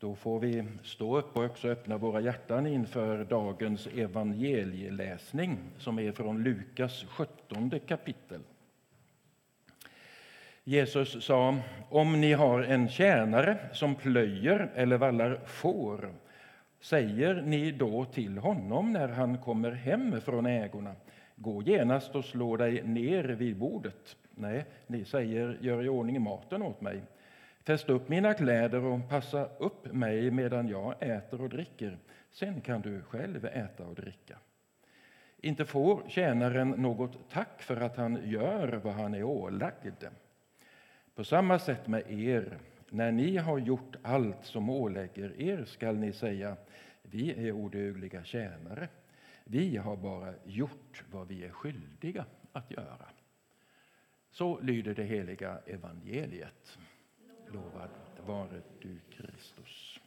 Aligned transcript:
Då 0.00 0.14
får 0.14 0.40
vi 0.40 0.64
stå 0.82 1.18
upp 1.18 1.36
och 1.36 1.44
också 1.44 1.68
öppna 1.68 1.98
våra 1.98 2.20
hjärtan 2.20 2.66
inför 2.66 3.24
dagens 3.24 3.86
evangelieläsning 3.86 5.58
som 5.78 5.98
är 5.98 6.12
från 6.12 6.42
Lukas 6.42 7.04
17 7.08 7.80
kapitel. 7.86 8.40
Jesus 10.64 11.24
sa, 11.24 11.56
om 11.90 12.20
ni 12.20 12.32
har 12.32 12.62
en 12.62 12.88
tjänare 12.88 13.58
som 13.72 13.94
plöjer 13.94 14.70
eller 14.74 14.96
vallar 14.96 15.40
får 15.46 16.14
säger 16.80 17.42
ni 17.42 17.72
då 17.72 18.04
till 18.04 18.38
honom 18.38 18.92
när 18.92 19.08
han 19.08 19.38
kommer 19.38 19.70
hem 19.70 20.20
från 20.20 20.46
ägorna 20.46 20.94
gå 21.36 21.62
genast 21.62 22.14
och 22.14 22.24
slå 22.24 22.56
dig 22.56 22.82
ner 22.82 23.24
vid 23.24 23.56
bordet. 23.56 24.16
Nej, 24.30 24.64
ni 24.86 25.04
säger 25.04 25.58
gör 25.60 25.84
i 25.84 25.88
ordning 25.88 26.22
maten 26.22 26.62
åt 26.62 26.80
mig. 26.80 27.02
Fäst 27.68 27.88
upp 27.88 28.08
mina 28.08 28.34
kläder 28.34 28.84
och 28.84 29.08
passa 29.08 29.48
upp 29.58 29.92
mig 29.92 30.30
medan 30.30 30.68
jag 30.68 30.94
äter 31.00 31.40
och 31.40 31.48
dricker. 31.48 31.98
Sen 32.30 32.60
kan 32.60 32.80
du 32.80 33.02
själv 33.02 33.44
äta 33.44 33.86
och 33.86 33.94
dricka. 33.94 34.38
Inte 35.36 35.64
får 35.64 36.08
tjänaren 36.08 36.70
något 36.70 37.30
tack 37.30 37.62
för 37.62 37.76
att 37.76 37.96
han 37.96 38.30
gör 38.30 38.80
vad 38.84 38.94
han 38.94 39.14
är 39.14 39.22
ålagd. 39.22 40.04
På 41.14 41.24
samma 41.24 41.58
sätt 41.58 41.86
med 41.86 42.10
er. 42.10 42.58
När 42.90 43.12
ni 43.12 43.36
har 43.36 43.58
gjort 43.58 43.96
allt 44.02 44.44
som 44.44 44.70
ålägger 44.70 45.40
er 45.40 45.64
skall 45.64 45.96
ni 45.96 46.12
säga 46.12 46.56
vi 47.02 47.48
är 47.48 47.52
odugliga 47.52 48.24
tjänare. 48.24 48.88
Vi 49.44 49.76
har 49.76 49.96
bara 49.96 50.34
gjort 50.44 51.04
vad 51.10 51.28
vi 51.28 51.44
är 51.44 51.50
skyldiga 51.50 52.24
att 52.52 52.70
göra. 52.70 53.08
Så 54.30 54.60
lyder 54.60 54.94
det 54.94 55.04
heliga 55.04 55.58
evangeliet. 55.66 56.78
Lovad 57.52 57.90
vare 58.26 58.60
du, 58.80 58.98
Kristus. 59.10 60.00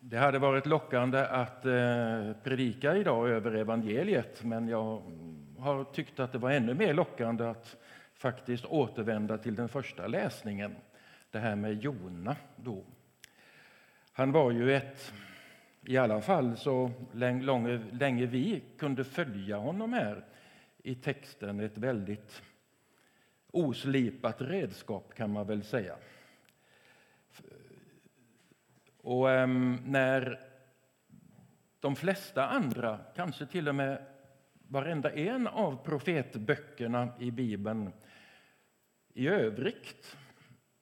Det 0.00 0.16
hade 0.16 0.38
varit 0.38 0.66
lockande 0.66 1.18
att 1.18 1.66
eh, 1.66 2.32
predika 2.42 2.96
idag 2.96 3.28
över 3.28 3.54
evangeliet 3.54 4.44
men 4.44 4.68
jag 4.68 5.02
har 5.58 5.84
tyckt 5.84 6.20
att 6.20 6.32
det 6.32 6.38
var 6.38 6.50
ännu 6.50 6.74
mer 6.74 6.94
lockande 6.94 7.44
att 7.44 7.76
faktiskt 8.14 8.64
återvända 8.64 9.38
till 9.38 9.54
den 9.54 9.68
första 9.68 10.06
läsningen, 10.06 10.76
det 11.30 11.38
här 11.38 11.56
med 11.56 11.82
Jona. 11.82 12.36
Då. 12.56 12.84
Han 14.12 14.32
var 14.32 14.50
ju 14.50 14.74
ett, 14.74 15.12
i 15.82 15.96
alla 15.96 16.20
fall 16.20 16.56
så 16.56 16.90
länge, 17.12 17.80
länge 17.92 18.26
vi 18.26 18.62
kunde 18.78 19.04
följa 19.04 19.56
honom 19.56 19.92
här 19.92 20.24
i 20.82 20.94
texten, 20.94 21.60
ett 21.60 21.78
väldigt 21.78 22.42
oslipat 23.54 24.40
redskap 24.40 25.14
kan 25.14 25.32
man 25.32 25.46
väl 25.46 25.64
säga. 25.64 25.96
Och 29.02 29.30
ehm, 29.30 29.78
när 29.84 30.40
de 31.80 31.96
flesta 31.96 32.46
andra, 32.46 33.00
kanske 33.16 33.46
till 33.46 33.68
och 33.68 33.74
med 33.74 34.06
varenda 34.68 35.12
en 35.12 35.46
av 35.46 35.84
profetböckerna 35.84 37.08
i 37.20 37.30
Bibeln 37.30 37.92
i 39.14 39.28
övrigt 39.28 40.16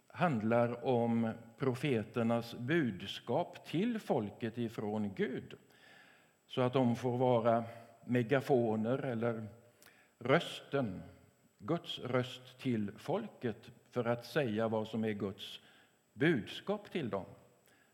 handlar 0.07 0.85
om 0.87 1.33
profeternas 1.59 2.55
budskap 2.55 3.67
till 3.67 3.99
folket 3.99 4.59
ifrån 4.59 5.15
Gud 5.15 5.55
så 6.47 6.61
att 6.61 6.73
de 6.73 6.97
får 6.97 7.19
vara 7.19 7.65
megafoner 8.05 8.99
eller 8.99 9.47
rösten 10.19 11.03
Guds 11.65 11.99
röst 11.99 12.59
till 12.59 12.93
folket 12.97 13.71
för 13.91 14.05
att 14.05 14.27
säga 14.27 14.69
vad 14.69 14.89
som 14.89 15.05
är 15.05 15.13
Guds 15.13 15.61
budskap 16.13 16.91
till 16.91 17.11
dem 17.11 17.25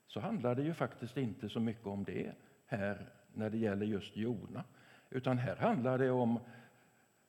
så 0.07 0.21
handlar 0.21 0.55
det 0.55 0.63
ju 0.63 0.75
faktiskt 0.75 1.17
inte 1.17 1.49
så 1.49 1.61
mycket 1.61 1.87
om 1.87 2.05
det 2.05 2.33
här 2.67 3.13
när 3.33 3.51
det 3.51 3.59
gäller 3.59 3.87
just 3.87 4.17
Jona. 4.17 4.65
Utan 5.11 5.39
här 5.39 5.57
handlar 5.57 5.99
det 5.99 6.11
om 6.11 6.41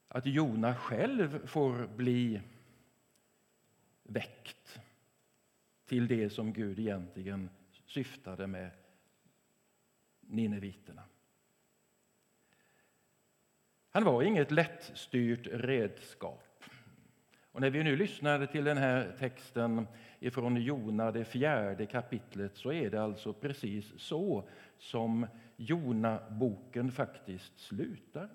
att 0.07 0.25
Jona 0.25 0.75
själv 0.75 1.47
får 1.47 1.87
bli 1.87 2.41
väckt 4.03 4.79
till 5.85 6.07
det 6.07 6.29
som 6.29 6.53
Gud 6.53 6.79
egentligen 6.79 7.49
syftade 7.85 8.47
med 8.47 8.71
nineviterna. 10.21 11.03
Han 13.99 14.13
var 14.13 14.23
inget 14.23 14.51
lättstyrt 14.51 15.47
redskap. 15.51 16.63
Och 17.51 17.61
när 17.61 17.69
vi 17.69 17.83
nu 17.83 17.95
lyssnade 17.95 18.47
till 18.47 18.63
den 18.63 18.77
här 18.77 19.15
texten 19.19 19.87
ifrån 20.19 20.61
Jona, 20.61 21.11
det 21.11 21.25
fjärde 21.25 21.85
kapitlet, 21.85 22.57
så 22.57 22.71
är 22.71 22.89
det 22.89 23.03
alltså 23.03 23.33
precis 23.33 23.93
så 23.97 24.49
som 24.77 25.27
Jona-boken 25.57 26.91
faktiskt 26.91 27.59
slutar. 27.59 28.29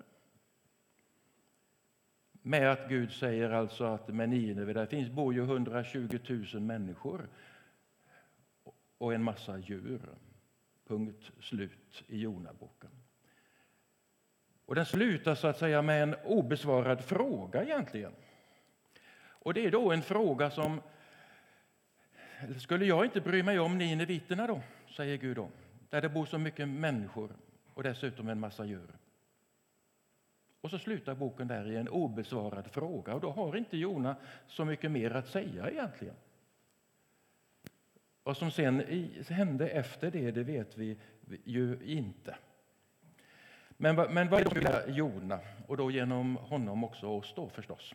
Med 2.31 2.71
att 2.71 2.89
Gud 2.89 3.11
säger 3.11 3.49
alltså 3.49 3.83
att 3.83 4.07
med 4.07 4.29
Nineve 4.29 4.73
där 4.73 4.85
finns 4.85 5.09
bor 5.09 5.33
ju 5.33 5.43
120 5.43 6.19
000 6.53 6.61
människor 6.61 7.29
och 8.97 9.13
en 9.13 9.23
massa 9.23 9.57
djur. 9.57 10.09
Punkt 10.87 11.31
slut 11.39 12.03
i 12.07 12.19
Jona-boken. 12.19 12.94
Och 14.65 14.75
den 14.75 14.85
slutar 14.85 15.35
så 15.35 15.47
att 15.47 15.57
säga 15.57 15.81
med 15.81 16.03
en 16.03 16.15
obesvarad 16.23 17.03
fråga 17.03 17.63
egentligen. 17.63 18.11
Och 19.27 19.53
det 19.53 19.65
är 19.65 19.71
då 19.71 19.91
en 19.91 20.01
fråga 20.01 20.51
som 20.51 20.81
skulle 22.59 22.85
jag 22.85 23.05
inte 23.05 23.21
bry 23.21 23.43
mig 23.43 23.59
om 23.59 23.77
nineviterna 23.77 24.47
då, 24.47 24.61
säger 24.95 25.17
Gud 25.17 25.35
då, 25.35 25.49
där 25.89 26.01
det 26.01 26.09
bor 26.09 26.25
så 26.25 26.37
mycket 26.37 26.67
människor 26.67 27.35
och 27.73 27.83
dessutom 27.83 28.29
en 28.29 28.39
massa 28.39 28.65
djur. 28.65 28.97
Och 30.61 30.69
så 30.69 30.79
slutar 30.79 31.15
boken 31.15 31.47
där 31.47 31.71
i 31.71 31.75
en 31.75 31.89
obesvarad 31.89 32.71
fråga 32.71 33.13
och 33.13 33.21
då 33.21 33.31
har 33.31 33.57
inte 33.57 33.77
Jona 33.77 34.15
så 34.47 34.65
mycket 34.65 34.91
mer 34.91 35.11
att 35.11 35.27
säga 35.27 35.69
egentligen. 35.69 36.15
Vad 38.23 38.37
som 38.37 38.51
sen 38.51 38.83
hände 39.29 39.67
efter 39.67 40.11
det, 40.11 40.31
det 40.31 40.43
vet 40.43 40.77
vi 40.77 40.97
ju 41.43 41.77
inte. 41.85 42.35
Men, 43.77 43.95
men 43.95 44.29
vad 44.29 44.41
är 44.41 44.61
det 44.61 44.91
Jona? 44.91 45.39
Och 45.67 45.77
då 45.77 45.91
genom 45.91 46.35
honom 46.35 46.83
också 46.83 47.07
oss 47.07 47.33
då 47.35 47.49
förstås. 47.49 47.93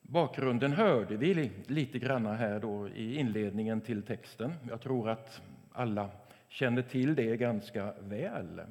Bakgrunden 0.00 0.72
hörde 0.72 1.16
vi 1.16 1.50
lite 1.66 1.98
grann 1.98 2.26
här 2.26 2.60
då 2.60 2.88
i 2.88 3.16
inledningen 3.18 3.80
till 3.80 4.02
texten. 4.02 4.54
Jag 4.68 4.80
tror 4.80 5.08
att 5.08 5.42
alla 5.72 6.10
känner 6.48 6.82
till 6.82 7.14
det 7.14 7.36
ganska 7.36 7.94
väl. 8.00 8.62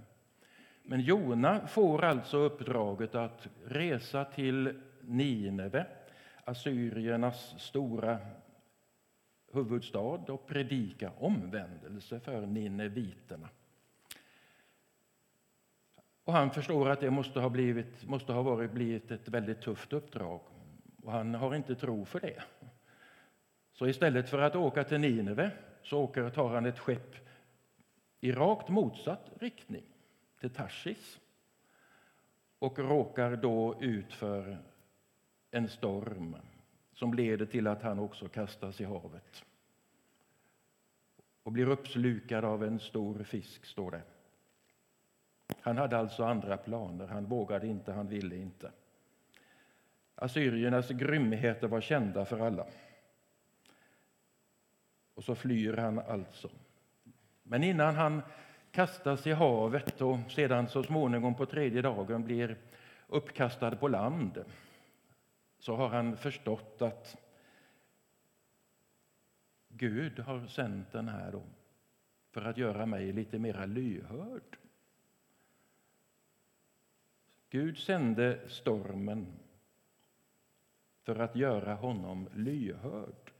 Men 0.83 1.01
Jona 1.01 1.67
får 1.67 2.03
alltså 2.03 2.37
uppdraget 2.37 3.15
att 3.15 3.47
resa 3.65 4.25
till 4.25 4.81
Nineve, 5.01 5.85
assyriernas 6.43 7.55
stora 7.59 8.17
huvudstad 9.53 9.99
och 10.31 10.47
predika 10.47 11.11
omvändelse 11.19 12.19
för 12.19 12.45
nineviterna. 12.45 13.49
Och 16.27 16.33
han 16.33 16.51
förstår 16.51 16.89
att 16.89 16.99
det 16.99 17.11
måste 17.11 17.39
ha, 17.39 17.49
blivit, 17.49 18.07
måste 18.07 18.33
ha 18.33 18.41
varit, 18.41 18.71
blivit 18.71 19.11
ett 19.11 19.27
väldigt 19.27 19.61
tufft 19.61 19.93
uppdrag 19.93 20.41
och 21.03 21.11
han 21.11 21.35
har 21.35 21.55
inte 21.55 21.75
tro 21.75 22.05
för 22.05 22.19
det. 22.19 22.43
Så 23.73 23.87
istället 23.87 24.29
för 24.29 24.39
att 24.39 24.55
åka 24.55 24.83
till 24.83 24.99
Nineve 24.99 25.51
så 25.83 25.99
åker, 25.99 26.29
tar 26.29 26.49
han 26.49 26.65
ett 26.65 26.79
skepp 26.79 27.15
i 28.19 28.31
rakt 28.31 28.69
motsatt 28.69 29.31
riktning, 29.39 29.83
till 30.39 30.49
Tarsis 30.49 31.19
och 32.59 32.79
råkar 32.79 33.35
då 33.35 33.81
ut 33.81 34.13
för 34.13 34.57
en 35.51 35.69
storm 35.69 36.35
som 36.93 37.13
leder 37.13 37.45
till 37.45 37.67
att 37.67 37.81
han 37.81 37.99
också 37.99 38.27
kastas 38.27 38.81
i 38.81 38.83
havet 38.83 39.43
och 41.43 41.51
blir 41.51 41.69
uppslukad 41.69 42.45
av 42.45 42.63
en 42.63 42.79
stor 42.79 43.23
fisk, 43.23 43.65
står 43.65 43.91
det. 43.91 44.01
Han 45.61 45.77
hade 45.77 45.97
alltså 45.97 46.23
andra 46.23 46.57
planer. 46.57 47.07
Han 47.07 47.25
vågade 47.25 47.67
inte, 47.67 47.91
han 47.91 48.07
ville 48.07 48.35
inte. 48.35 48.71
Assyriernas 50.15 50.89
grymheter 50.89 51.67
var 51.67 51.81
kända 51.81 52.25
för 52.25 52.39
alla. 52.39 52.65
Och 55.13 55.23
så 55.23 55.35
flyr 55.35 55.73
han 55.73 55.99
alltså. 55.99 56.49
Men 57.43 57.63
innan 57.63 57.95
han 57.95 58.21
kastas 58.71 59.27
i 59.27 59.31
havet 59.31 60.01
och 60.01 60.19
sedan 60.29 60.67
så 60.67 60.83
småningom 60.83 61.35
på 61.35 61.45
tredje 61.45 61.81
dagen 61.81 62.23
blir 62.23 62.57
uppkastad 63.07 63.75
på 63.75 63.87
land 63.87 64.45
så 65.59 65.75
har 65.75 65.89
han 65.89 66.17
förstått 66.17 66.81
att 66.81 67.17
Gud 69.69 70.19
har 70.19 70.47
sänt 70.47 70.91
den 70.91 71.07
här 71.09 71.31
då 71.31 71.43
för 72.31 72.45
att 72.45 72.57
göra 72.57 72.85
mig 72.85 73.11
lite 73.11 73.39
mera 73.39 73.65
lyhörd. 73.65 74.57
Gud 77.49 77.77
sände 77.77 78.49
stormen 78.49 79.27
för 81.03 81.15
att 81.15 81.35
göra 81.35 81.75
honom 81.75 82.29
lyhörd. 82.35 83.31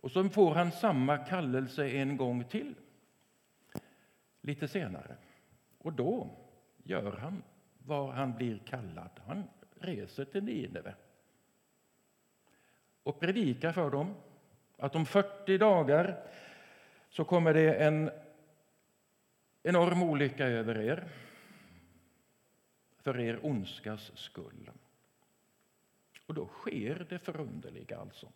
Och 0.00 0.10
så 0.10 0.28
får 0.28 0.54
han 0.54 0.72
samma 0.72 1.18
kallelse 1.18 1.88
en 1.88 2.16
gång 2.16 2.44
till, 2.44 2.74
lite 4.40 4.68
senare. 4.68 5.16
Och 5.78 5.92
då 5.92 6.30
gör 6.82 7.12
han 7.12 7.42
vad 7.78 8.14
han 8.14 8.36
blir 8.36 8.58
kallad. 8.58 9.10
Han 9.26 9.44
reser 9.74 10.24
till 10.24 10.44
Nineve 10.44 10.94
och 13.02 13.20
predikar 13.20 13.72
för 13.72 13.90
dem 13.90 14.14
att 14.76 14.96
om 14.96 15.06
40 15.06 15.58
dagar 15.58 16.24
så 17.08 17.24
kommer 17.24 17.54
det 17.54 17.74
en 17.74 18.10
enorm 19.62 20.02
olycka 20.02 20.46
över 20.46 20.78
er 20.78 21.08
för 23.02 23.20
er 23.20 23.46
ondskas 23.46 24.12
skull. 24.14 24.70
Och 26.26 26.34
då 26.34 26.46
sker 26.46 27.06
det 27.08 27.18
förunderliga 27.18 27.98
alltså. 27.98 28.28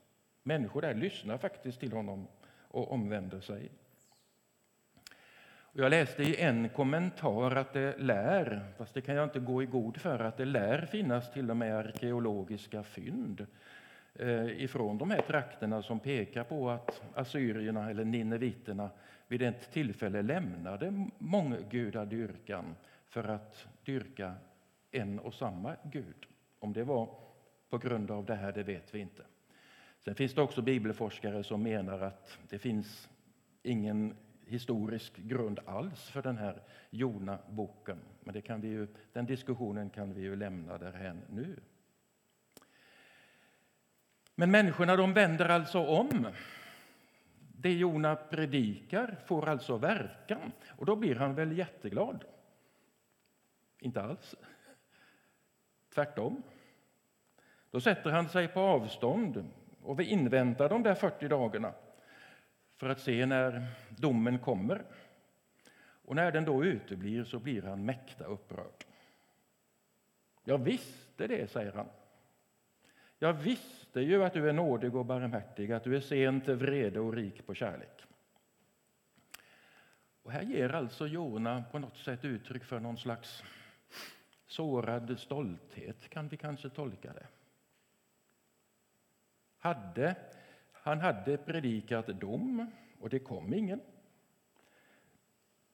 Människor 0.43 0.83
där 0.83 0.95
lyssnar 0.95 1.39
faktiskt 1.39 1.81
till 1.81 1.93
honom 1.93 2.27
och 2.69 2.93
omvänder 2.93 3.41
sig. 3.41 3.71
Jag 5.73 5.91
läste 5.91 6.23
i 6.23 6.41
en 6.41 6.69
kommentar 6.69 7.57
att 7.57 7.73
det 7.73 7.99
lär, 7.99 8.73
fast 8.79 8.95
det 8.95 9.01
kan 9.01 9.15
jag 9.15 9.25
inte 9.25 9.41
gå 9.41 9.63
i 9.63 9.67
god 9.67 9.97
för, 9.97 10.19
att 10.19 10.37
det 10.37 10.45
lär 10.45 10.87
finnas 10.87 11.33
till 11.33 11.51
och 11.51 11.57
med 11.57 11.77
arkeologiska 11.77 12.83
fynd 12.83 13.47
eh, 14.15 14.63
ifrån 14.63 14.99
de 14.99 15.11
här 15.11 15.23
trakterna 15.23 15.83
som 15.83 16.01
pekar 16.01 16.45
på 16.45 16.71
att 16.71 17.03
assyrierna 17.15 17.91
eller 17.91 18.05
nineviterna 18.05 18.91
vid 19.29 19.43
ett 19.43 19.73
tillfälle 19.73 20.23
lämnade 20.23 21.09
månggudadyrkan 21.19 22.75
för 23.07 23.25
att 23.25 23.67
dyrka 23.85 24.35
en 24.97 25.19
och 25.19 25.35
samma 25.35 25.77
Gud. 25.85 26.27
Om 26.59 26.73
det 26.73 26.85
var 26.85 27.09
på 27.71 27.79
grund 27.79 28.11
av 28.11 28.25
det 28.25 28.35
här, 28.35 28.53
det 28.53 28.63
vet 28.63 28.95
vi 28.95 28.99
inte. 28.99 29.23
Sen 30.05 30.15
finns 30.15 30.35
det 30.35 30.43
också 30.43 30.63
bibelforskare 30.63 31.45
som 31.45 31.63
menar 31.63 32.01
att 32.01 32.39
det 32.49 32.59
finns 32.59 33.09
ingen 33.63 34.17
historisk 34.47 35.17
grund 35.17 35.61
alls 35.67 36.11
för 36.11 36.23
den 36.23 36.39
här 36.39 36.63
Jona-boken. 36.91 37.99
Men 38.21 38.35
det 38.35 38.41
kan 38.41 38.61
vi 38.61 38.69
ju, 38.69 38.89
den 39.13 39.27
diskussionen 39.27 39.91
kan 39.91 40.15
vi 40.15 40.23
ju 40.23 40.37
lämna 40.37 40.79
därhän 40.79 41.23
nu. 41.31 41.61
Men 44.35 44.51
människorna 44.51 44.97
de 44.97 45.13
vänder 45.13 45.49
alltså 45.49 45.87
om. 45.87 46.27
Det 47.59 47.73
Jona 47.73 48.17
predikar 48.17 49.17
får 49.27 49.49
alltså 49.49 49.77
verkan 49.77 50.53
och 50.69 50.87
då 50.87 50.97
blir 50.97 51.15
han 51.15 51.35
väl 51.35 51.59
jätteglad? 51.59 52.25
Inte 53.79 54.03
alls. 54.03 54.35
Tvärtom. 55.97 56.43
Då 57.71 57.81
sätter 57.81 58.11
han 58.11 58.29
sig 58.29 58.49
på 58.49 58.61
avstånd 58.61 59.51
och 59.83 60.01
vi 60.01 60.05
inväntar 60.05 60.69
de 60.69 60.83
där 60.83 60.95
40 60.95 61.29
dagarna 61.29 61.73
för 62.77 62.89
att 62.89 63.01
se 63.01 63.27
när 63.27 63.67
domen 63.89 64.39
kommer. 64.39 64.83
Och 65.79 66.17
när 66.17 66.33
den 66.33 66.45
då 66.45 66.65
uteblir 66.65 67.25
så 67.25 67.39
blir 67.39 67.63
han 67.63 67.85
mäkta 67.85 68.25
upprörd. 68.25 68.85
Jag 70.45 70.59
visste 70.59 71.27
det, 71.27 71.51
säger 71.51 71.73
han. 71.73 71.89
Jag 73.19 73.33
visste 73.33 74.01
ju 74.01 74.25
att 74.25 74.33
du 74.33 74.49
är 74.49 74.53
nådig 74.53 74.95
och 74.95 75.07
barmhärtig, 75.07 75.73
att 75.73 75.85
du 75.85 75.97
är 75.97 76.01
sen 76.01 76.41
till 76.41 76.55
vrede 76.55 77.01
och 77.01 77.15
rik 77.15 77.47
på 77.47 77.55
kärlek. 77.55 78.03
Och 80.23 80.33
här 80.33 80.43
ger 80.43 80.75
alltså 80.75 81.07
Jona 81.07 81.65
på 81.73 81.79
något 81.79 81.97
sätt 81.97 82.25
uttryck 82.25 82.65
för 82.65 82.81
någon 82.81 82.99
slags 82.99 83.43
sårad 84.47 85.19
stolthet, 85.19 86.09
kan 86.09 86.29
vi 86.29 86.37
kanske 86.37 86.71
tolka 86.71 87.13
det. 87.13 87.27
Hade, 89.59 90.17
han 90.73 91.01
hade 91.01 91.37
predikat 91.37 92.07
dom, 92.07 92.71
och 93.01 93.09
det 93.09 93.19
kom 93.19 93.55
ingen. 93.55 93.81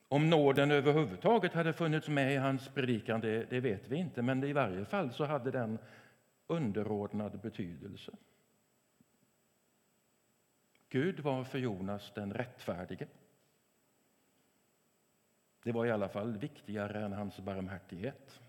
Om 0.08 0.30
nåden 0.30 0.70
överhuvudtaget 0.70 1.52
hade 1.52 1.72
funnits 1.72 2.08
med 2.08 2.32
i 2.32 2.36
hans 2.36 2.68
predikan, 2.68 3.20
det, 3.20 3.50
det 3.50 3.60
vet 3.60 3.88
vi 3.88 3.96
inte, 3.96 4.22
men 4.22 4.44
i 4.44 4.52
varje 4.52 4.84
fall 4.84 5.12
så 5.12 5.24
hade 5.24 5.50
den 5.50 5.78
underordnad 6.46 7.40
betydelse. 7.40 8.12
Gud 10.88 11.20
var 11.20 11.44
för 11.44 11.58
Jonas 11.58 12.12
den 12.14 12.34
rättfärdige. 12.34 13.06
Det 15.62 15.72
var 15.72 15.86
i 15.86 15.90
alla 15.90 16.08
fall 16.08 16.36
viktigare 16.36 17.04
än 17.04 17.12
hans 17.12 17.40
barmhärtighet. 17.40 18.40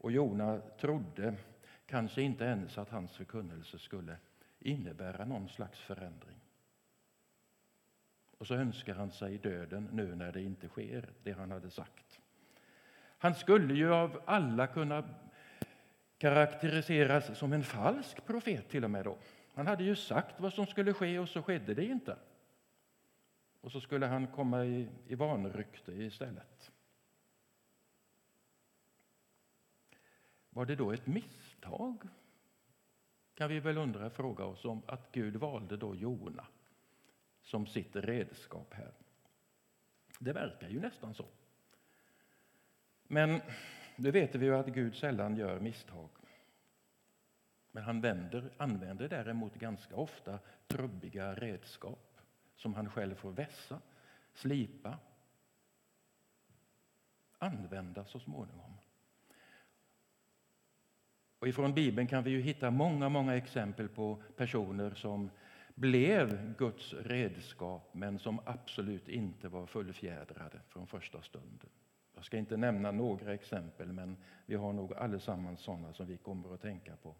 Och 0.00 0.12
Jona 0.12 0.60
trodde 0.60 1.34
kanske 1.86 2.22
inte 2.22 2.44
ens 2.44 2.78
att 2.78 2.88
hans 2.88 3.16
förkunnelse 3.16 3.78
skulle 3.78 4.16
innebära 4.58 5.24
någon 5.24 5.48
slags 5.48 5.78
förändring. 5.78 6.40
Och 8.38 8.46
så 8.46 8.54
önskar 8.54 8.94
han 8.94 9.10
sig 9.10 9.38
döden 9.38 9.88
nu 9.92 10.14
när 10.14 10.32
det 10.32 10.42
inte 10.42 10.68
sker, 10.68 11.08
det 11.22 11.32
han 11.32 11.50
hade 11.50 11.70
sagt. 11.70 12.20
Han 13.18 13.34
skulle 13.34 13.74
ju 13.74 13.94
av 13.94 14.22
alla 14.24 14.66
kunna 14.66 15.04
karaktäriseras 16.18 17.38
som 17.38 17.52
en 17.52 17.64
falsk 17.64 18.26
profet 18.26 18.68
till 18.68 18.84
och 18.84 18.90
med 18.90 19.04
då. 19.04 19.18
Han 19.54 19.66
hade 19.66 19.84
ju 19.84 19.96
sagt 19.96 20.40
vad 20.40 20.52
som 20.52 20.66
skulle 20.66 20.92
ske 20.92 21.18
och 21.18 21.28
så 21.28 21.42
skedde 21.42 21.74
det 21.74 21.84
inte. 21.84 22.16
Och 23.60 23.72
så 23.72 23.80
skulle 23.80 24.06
han 24.06 24.26
komma 24.26 24.64
i, 24.64 24.88
i 25.06 25.14
vanrykte 25.14 25.92
istället. 25.92 26.72
Var 30.50 30.66
det 30.66 30.76
då 30.76 30.92
ett 30.92 31.06
misstag? 31.06 32.08
Kan 33.34 33.48
vi 33.48 33.60
väl 33.60 33.78
undra, 33.78 34.10
fråga 34.10 34.44
oss 34.44 34.64
om 34.64 34.82
att 34.86 35.12
Gud 35.12 35.36
valde 35.36 35.76
då 35.76 35.94
Jona 35.94 36.46
som 37.42 37.66
sitt 37.66 37.96
redskap 37.96 38.74
här. 38.74 38.92
Det 40.18 40.32
verkar 40.32 40.68
ju 40.68 40.80
nästan 40.80 41.14
så. 41.14 41.24
Men 43.02 43.40
nu 43.96 44.10
vet 44.10 44.34
vi 44.34 44.46
ju 44.46 44.56
att 44.56 44.66
Gud 44.66 44.96
sällan 44.96 45.36
gör 45.36 45.60
misstag. 45.60 46.08
Men 47.72 47.82
han 47.82 48.00
vänder, 48.00 48.50
använder 48.56 49.08
däremot 49.08 49.54
ganska 49.54 49.96
ofta 49.96 50.38
trubbiga 50.66 51.34
redskap 51.34 52.20
som 52.56 52.74
han 52.74 52.90
själv 52.90 53.14
får 53.14 53.32
vässa, 53.32 53.80
slipa, 54.34 54.98
använda 57.38 58.04
så 58.04 58.20
småningom. 58.20 58.79
Och 61.40 61.48
ifrån 61.48 61.74
Bibeln 61.74 62.06
kan 62.06 62.24
vi 62.24 62.30
ju 62.30 62.40
hitta 62.40 62.70
många, 62.70 63.08
många 63.08 63.36
exempel 63.36 63.88
på 63.88 64.22
personer 64.36 64.90
som 64.94 65.30
blev 65.74 66.54
Guds 66.56 66.92
redskap 66.92 67.88
men 67.92 68.18
som 68.18 68.40
absolut 68.44 69.08
inte 69.08 69.48
var 69.48 69.66
fullfjädrade 69.66 70.60
från 70.68 70.86
första 70.86 71.22
stunden. 71.22 71.70
Jag 72.14 72.24
ska 72.24 72.36
inte 72.36 72.56
nämna 72.56 72.90
några 72.90 73.34
exempel, 73.34 73.92
men 73.92 74.16
vi 74.46 74.54
har 74.54 74.72
nog 74.72 74.94
allesammans 74.94 75.60
sådana 75.60 75.92
som 75.92 76.06
vi 76.06 76.16
kommer 76.16 76.54
att 76.54 76.62
tänka 76.62 76.96
på. 76.96 77.14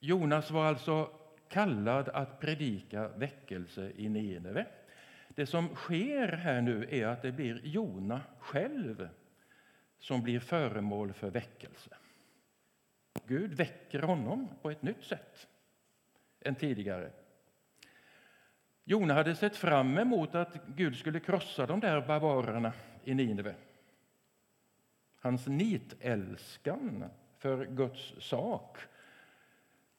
Jonas 0.00 0.50
var 0.50 0.64
alltså 0.64 1.10
kallad 1.48 2.08
att 2.08 2.40
predika 2.40 3.08
väckelse 3.08 3.92
i 3.96 4.08
Nineve. 4.08 4.66
Det 5.28 5.46
som 5.46 5.74
sker 5.74 6.28
här 6.28 6.60
nu 6.60 6.88
är 6.90 7.06
att 7.06 7.22
det 7.22 7.32
blir 7.32 7.60
Jona 7.64 8.20
själv 8.38 9.08
som 10.04 10.22
blir 10.22 10.40
föremål 10.40 11.12
för 11.12 11.30
väckelse. 11.30 11.90
Gud 13.26 13.54
väcker 13.54 14.02
honom 14.02 14.48
på 14.62 14.70
ett 14.70 14.82
nytt 14.82 15.04
sätt 15.04 15.46
än 16.40 16.54
tidigare. 16.54 17.10
Jona 18.84 19.14
hade 19.14 19.36
sett 19.36 19.56
fram 19.56 19.98
emot 19.98 20.34
att 20.34 20.66
Gud 20.66 20.96
skulle 20.96 21.20
krossa 21.20 21.66
de 21.66 21.80
där 21.80 22.06
barbarerna 22.06 22.72
i 23.04 23.14
Nineve. 23.14 23.54
Hans 25.16 25.46
nitälskan 25.46 27.04
för 27.38 27.66
Guds 27.66 28.14
sak 28.18 28.78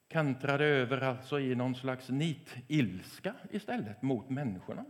kantrade 0.08 0.66
över 0.66 1.02
alltså 1.02 1.40
i 1.40 1.56
någon 1.56 1.76
slags 1.76 2.10
nitilska 2.10 3.36
istället 3.52 4.02
mot 4.02 4.30
människorna. 4.30 4.86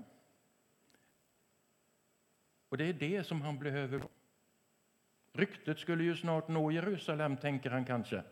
Och 2.69 2.77
det 2.77 2.85
är 2.85 2.93
det 2.93 3.23
som 3.23 3.41
han 3.41 3.59
behöver 3.59 4.01
Ryktet 5.35 5.79
skulle 5.79 6.03
ju 6.03 6.15
snart 6.15 6.47
nå 6.47 6.71
Jerusalem, 6.71 7.37
tänker 7.37 7.69
han 7.69 7.85
kanske. 7.85 8.23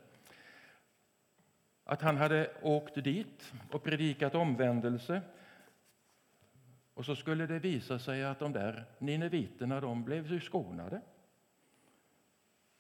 Att 1.84 2.02
han 2.02 2.18
hade 2.18 2.52
åkt 2.62 3.04
dit 3.04 3.54
och 3.72 3.84
predikat 3.84 4.36
omvändelse. 4.36 5.22
Och 6.94 7.06
så 7.06 7.16
skulle 7.16 7.48
det 7.48 7.60
visa 7.60 8.00
sig 8.00 8.24
att 8.24 8.40
de 8.40 8.54
där 8.54 8.86
nineviterna 9.00 9.82
de 9.82 10.04
blev 10.04 10.40
skonade. 10.40 11.02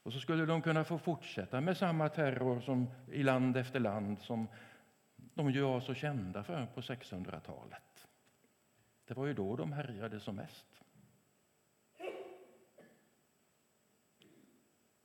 Och 0.03 0.13
så 0.13 0.19
skulle 0.19 0.45
de 0.45 0.61
kunna 0.61 0.83
få 0.83 0.97
fortsätta 0.97 1.61
med 1.61 1.77
samma 1.77 2.09
terror 2.09 2.61
som 2.61 2.89
i 3.11 3.23
land 3.23 3.57
efter 3.57 3.79
land 3.79 4.19
som 4.19 4.47
de 5.15 5.51
ju 5.51 5.61
var 5.61 5.79
så 5.79 5.93
kända 5.93 6.43
för 6.43 6.65
på 6.65 6.81
600-talet. 6.81 8.07
Det 9.07 9.13
var 9.13 9.25
ju 9.25 9.33
då 9.33 9.55
de 9.55 9.73
härjade 9.73 10.19
som 10.19 10.35
mest. 10.35 10.82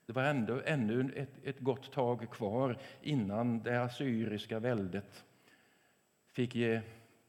Det 0.09 0.15
var 0.15 0.25
ändå, 0.25 0.63
ännu 0.65 1.13
ett, 1.17 1.45
ett 1.45 1.61
gott 1.61 1.93
tag 1.93 2.31
kvar 2.31 2.79
innan 3.03 3.63
det 3.63 3.83
assyriska 3.83 4.59
väldet 4.59 5.25
fick 6.27 6.55
ge 6.55 6.81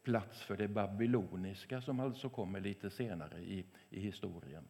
plats 0.02 0.42
för 0.42 0.56
det 0.56 0.68
babyloniska 0.68 1.80
som 1.80 2.00
alltså 2.00 2.28
kommer 2.28 2.60
lite 2.60 2.90
senare 2.90 3.38
i, 3.38 3.64
i 3.90 4.00
historien. 4.00 4.64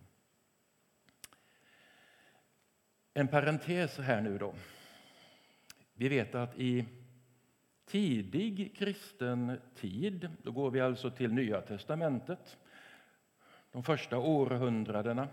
En 3.14 3.29
parentes 3.29 3.99
här 3.99 4.21
nu 4.21 4.38
då. 4.38 4.55
Vi 5.95 6.09
vet 6.09 6.35
att 6.35 6.59
i 6.59 6.87
tidig 7.85 8.76
kristen 8.76 9.61
tid, 9.75 10.29
då 10.43 10.52
går 10.52 10.71
vi 10.71 10.81
alltså 10.81 11.11
till 11.11 11.33
Nya 11.33 11.61
testamentet, 11.61 12.59
de 13.71 13.83
första 13.83 14.19
århundradena 14.19 15.29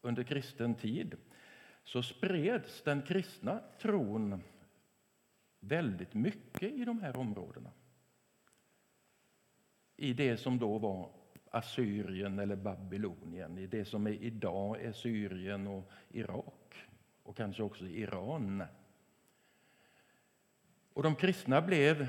under 0.00 0.22
kristen 0.22 0.74
tid, 0.74 1.16
så 1.90 2.02
spreds 2.02 2.82
den 2.82 3.02
kristna 3.02 3.60
tron 3.78 4.42
väldigt 5.60 6.14
mycket 6.14 6.72
i 6.72 6.84
de 6.84 7.00
här 7.00 7.16
områdena. 7.16 7.70
I 9.96 10.12
det 10.12 10.36
som 10.36 10.58
då 10.58 10.78
var 10.78 11.10
Assyrien 11.50 12.38
eller 12.38 12.56
Babylonien, 12.56 13.58
i 13.58 13.66
det 13.66 13.84
som 13.84 14.06
är 14.06 14.10
idag 14.10 14.80
är 14.82 14.92
Syrien 14.92 15.66
och 15.66 15.90
Irak 16.08 16.88
och 17.22 17.36
kanske 17.36 17.62
också 17.62 17.86
Iran. 17.86 18.64
Och 20.92 21.02
de 21.02 21.16
kristna 21.16 21.62
blev, 21.62 22.06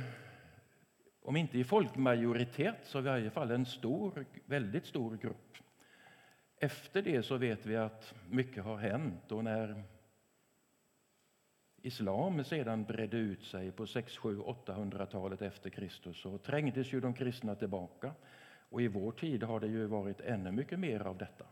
om 1.21 1.35
inte 1.35 1.59
i 1.59 1.63
folkmajoritet, 1.63 2.77
så 2.83 2.99
i 2.99 3.01
varje 3.01 3.29
fall 3.29 3.51
en 3.51 3.65
stor, 3.65 4.25
väldigt 4.45 4.85
stor 4.85 5.17
grupp. 5.17 5.57
Efter 6.63 7.01
det 7.01 7.23
så 7.23 7.37
vet 7.37 7.65
vi 7.65 7.75
att 7.75 8.13
mycket 8.29 8.63
har 8.63 8.77
hänt 8.77 9.31
och 9.31 9.43
när 9.43 9.83
islam 11.81 12.43
sedan 12.43 12.83
bredde 12.83 13.17
ut 13.17 13.43
sig 13.43 13.71
på 13.71 13.87
6, 13.87 14.17
7, 14.17 14.37
800-talet 14.37 15.41
efter 15.41 15.69
Kristus 15.69 16.21
så 16.21 16.37
trängdes 16.37 16.93
ju 16.93 16.99
de 16.99 17.13
kristna 17.13 17.55
tillbaka. 17.55 18.13
Och 18.69 18.81
i 18.81 18.87
vår 18.87 19.11
tid 19.11 19.43
har 19.43 19.59
det 19.59 19.67
ju 19.67 19.85
varit 19.85 20.21
ännu 20.21 20.51
mycket 20.51 20.79
mer 20.79 20.99
av 20.99 21.17
detta 21.17 21.45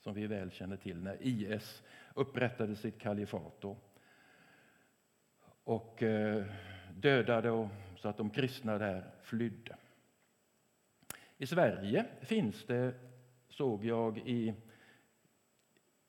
som 0.00 0.14
vi 0.14 0.26
väl 0.26 0.50
känner 0.50 0.76
till 0.76 1.02
när 1.02 1.16
IS 1.20 1.82
upprättade 2.14 2.76
sitt 2.76 2.98
kalifat 2.98 3.64
och 5.64 6.02
eh, 6.02 6.44
dödade 6.94 7.50
och, 7.50 7.68
så 7.96 8.08
att 8.08 8.16
de 8.16 8.30
kristna 8.30 8.78
där 8.78 9.10
flydde. 9.22 9.76
I 11.38 11.46
Sverige 11.46 12.06
finns 12.20 12.66
det, 12.66 12.94
såg 13.56 13.84
jag 13.84 14.18
i... 14.18 14.54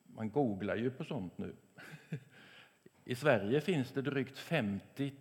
Man 0.04 0.30
googlar 0.30 0.75
ju 0.75 0.92
på 0.92 1.04
sånt 1.04 1.38
nu. 1.38 1.56
I 3.04 3.16
Sverige 3.16 3.62
finns 3.62 3.92
det 3.92 4.01
drygt 4.01 4.38
50 4.38 5.13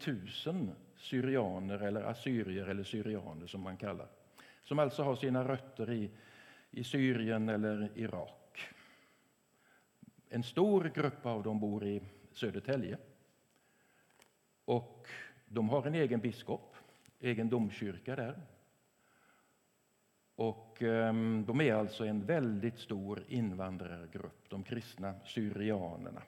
000 0.46 0.70
syrianer 0.96 1.78
eller 1.78 2.02
assyrier 2.02 2.66
eller 2.66 2.84
syrianer 2.84 3.46
som 3.46 3.60
man 3.60 3.76
kallar 3.76 4.08
som 4.66 4.78
alltså 4.78 5.02
har 5.02 5.16
sina 5.16 5.48
rötter 5.48 5.92
i, 5.92 6.10
i 6.70 6.84
Syrien 6.84 7.48
eller 7.48 7.90
Irak. 7.94 8.68
En 10.28 10.42
stor 10.42 10.92
grupp 10.94 11.26
av 11.26 11.42
dem 11.42 11.60
bor 11.60 11.84
i 11.84 12.02
Södertälje. 12.32 12.98
Och 14.64 15.08
de 15.48 15.68
har 15.68 15.86
en 15.86 15.94
egen 15.94 16.20
biskop, 16.20 16.76
egen 17.20 17.48
domkyrka 17.48 18.16
där. 18.16 18.42
Och 20.36 20.82
ehm, 20.82 21.44
de 21.46 21.60
är 21.60 21.74
alltså 21.74 22.04
en 22.04 22.26
väldigt 22.26 22.78
stor 22.78 23.24
invandrargrupp, 23.28 24.48
de 24.48 24.62
kristna 24.62 25.14
syrianerna. 25.24 26.22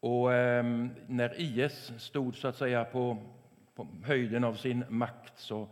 Och 0.00 0.34
ehm, 0.34 0.90
när 1.06 1.40
IS 1.40 1.92
stod 1.98 2.36
så 2.36 2.48
att 2.48 2.56
säga 2.56 2.84
på, 2.84 3.18
på 3.74 3.86
höjden 4.04 4.44
av 4.44 4.54
sin 4.54 4.84
makt 4.88 5.38
så 5.38 5.68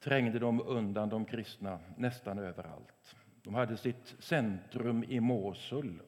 trängde 0.00 0.38
de 0.38 0.60
undan 0.60 1.08
de 1.08 1.24
kristna 1.24 1.78
nästan 1.96 2.38
överallt. 2.38 3.16
De 3.42 3.54
hade 3.54 3.76
sitt 3.76 4.16
centrum 4.18 5.04
i 5.04 5.20
Mosul 5.20 6.02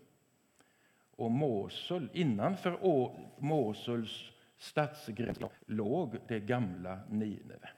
och 1.17 1.31
Mosul, 1.31 2.09
innanför 2.13 2.79
Mosuls 3.39 4.33
stadsgräns 4.59 5.39
låg 5.67 6.19
det 6.29 6.41
gamla 6.41 7.01
Nineve. 7.09 7.71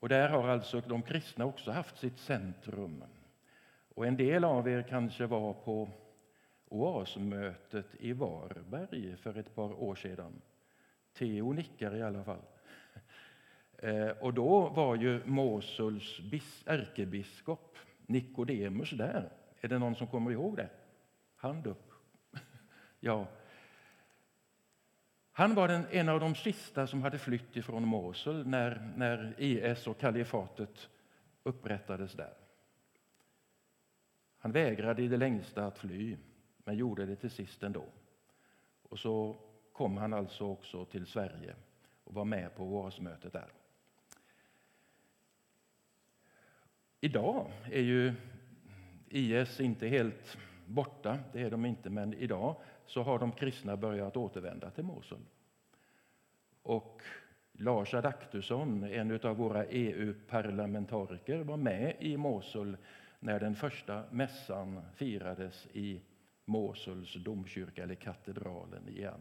Och 0.00 0.08
där 0.08 0.28
har 0.28 0.48
alltså 0.48 0.80
de 0.80 1.02
kristna 1.02 1.44
också 1.44 1.70
haft 1.70 1.98
sitt 1.98 2.18
centrum. 2.18 3.04
Och 3.94 4.06
en 4.06 4.16
del 4.16 4.44
av 4.44 4.68
er 4.68 4.82
kanske 4.82 5.26
var 5.26 5.52
på 5.52 5.88
oasmötet 6.68 7.86
i 7.98 8.12
Varberg 8.12 9.16
för 9.16 9.38
ett 9.38 9.54
par 9.54 9.82
år 9.82 9.94
sedan. 9.94 10.42
Theo 11.12 11.52
nickar 11.52 11.96
i 11.96 12.02
alla 12.02 12.24
fall. 12.24 12.42
Eh, 13.78 14.08
och 14.08 14.34
då 14.34 14.68
var 14.68 14.96
ju 14.96 15.24
Mosuls 15.24 16.20
ärkebiskop 16.66 17.78
Nikodemus 18.06 18.90
där. 18.90 19.32
Är 19.60 19.68
det 19.68 19.78
någon 19.78 19.96
som 19.96 20.06
kommer 20.06 20.30
ihåg 20.30 20.56
det? 20.56 20.68
Hand 21.36 21.66
upp. 21.66 21.92
Ja. 23.00 23.26
Han 25.36 25.54
var 25.54 25.68
den, 25.68 25.86
en 25.90 26.08
av 26.08 26.20
de 26.20 26.34
sista 26.34 26.86
som 26.86 27.02
hade 27.02 27.18
flytt 27.18 27.56
ifrån 27.56 27.88
Mosul 27.88 28.46
när, 28.46 28.92
när 28.96 29.34
IS 29.38 29.86
och 29.86 29.98
kalifatet 29.98 30.88
upprättades 31.42 32.12
där. 32.12 32.34
Han 34.38 34.52
vägrade 34.52 35.02
i 35.02 35.08
det 35.08 35.16
längsta 35.16 35.66
att 35.66 35.78
fly, 35.78 36.16
men 36.64 36.76
gjorde 36.76 37.06
det 37.06 37.16
till 37.16 37.30
sist 37.30 37.62
ändå. 37.62 37.84
Och 38.82 38.98
så 38.98 39.36
kom 39.72 39.96
han 39.96 40.12
alltså 40.12 40.44
också 40.44 40.84
till 40.84 41.06
Sverige 41.06 41.54
och 42.04 42.14
var 42.14 42.24
med 42.24 42.56
på 42.56 42.64
årsmötet 42.64 43.32
där. 43.32 43.48
Idag 47.00 47.52
är 47.64 47.82
ju 47.82 48.14
IS 49.08 49.60
inte 49.60 49.88
helt 49.88 50.38
borta, 50.66 51.18
det 51.32 51.42
är 51.42 51.50
de 51.50 51.64
inte, 51.64 51.90
men 51.90 52.14
idag 52.14 52.56
så 52.86 53.02
har 53.02 53.18
de 53.18 53.32
kristna 53.32 53.76
börjat 53.76 54.16
återvända 54.16 54.70
till 54.70 54.84
Mosul. 54.84 55.18
Och 56.62 57.02
Lars 57.52 57.94
Adaktusson, 57.94 58.84
en 58.84 59.20
av 59.22 59.36
våra 59.36 59.64
EU-parlamentariker, 59.64 61.38
var 61.38 61.56
med 61.56 61.96
i 62.00 62.16
Mosul 62.16 62.76
när 63.20 63.40
den 63.40 63.54
första 63.54 64.04
mässan 64.10 64.80
firades 64.94 65.66
i 65.72 66.00
Mosuls 66.44 67.14
domkyrka, 67.14 67.82
eller 67.82 67.94
katedralen 67.94 68.88
igen. 68.88 69.20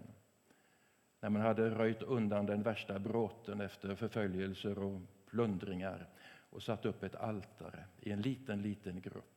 När 1.20 1.30
man 1.30 1.42
hade 1.42 1.70
röjt 1.70 2.02
undan 2.02 2.46
den 2.46 2.64
värsta 2.64 3.00
bråten 3.00 3.62
efter 3.62 3.96
förföljelser 3.96 4.80
och 4.80 5.02
plundringar 5.30 6.08
och 6.50 6.64
satt 6.64 6.86
upp 6.86 7.04
ett 7.04 7.16
altare 7.16 7.86
i 8.00 8.12
en 8.12 8.22
liten, 8.22 8.62
liten 8.62 9.02
grupp. 9.02 9.33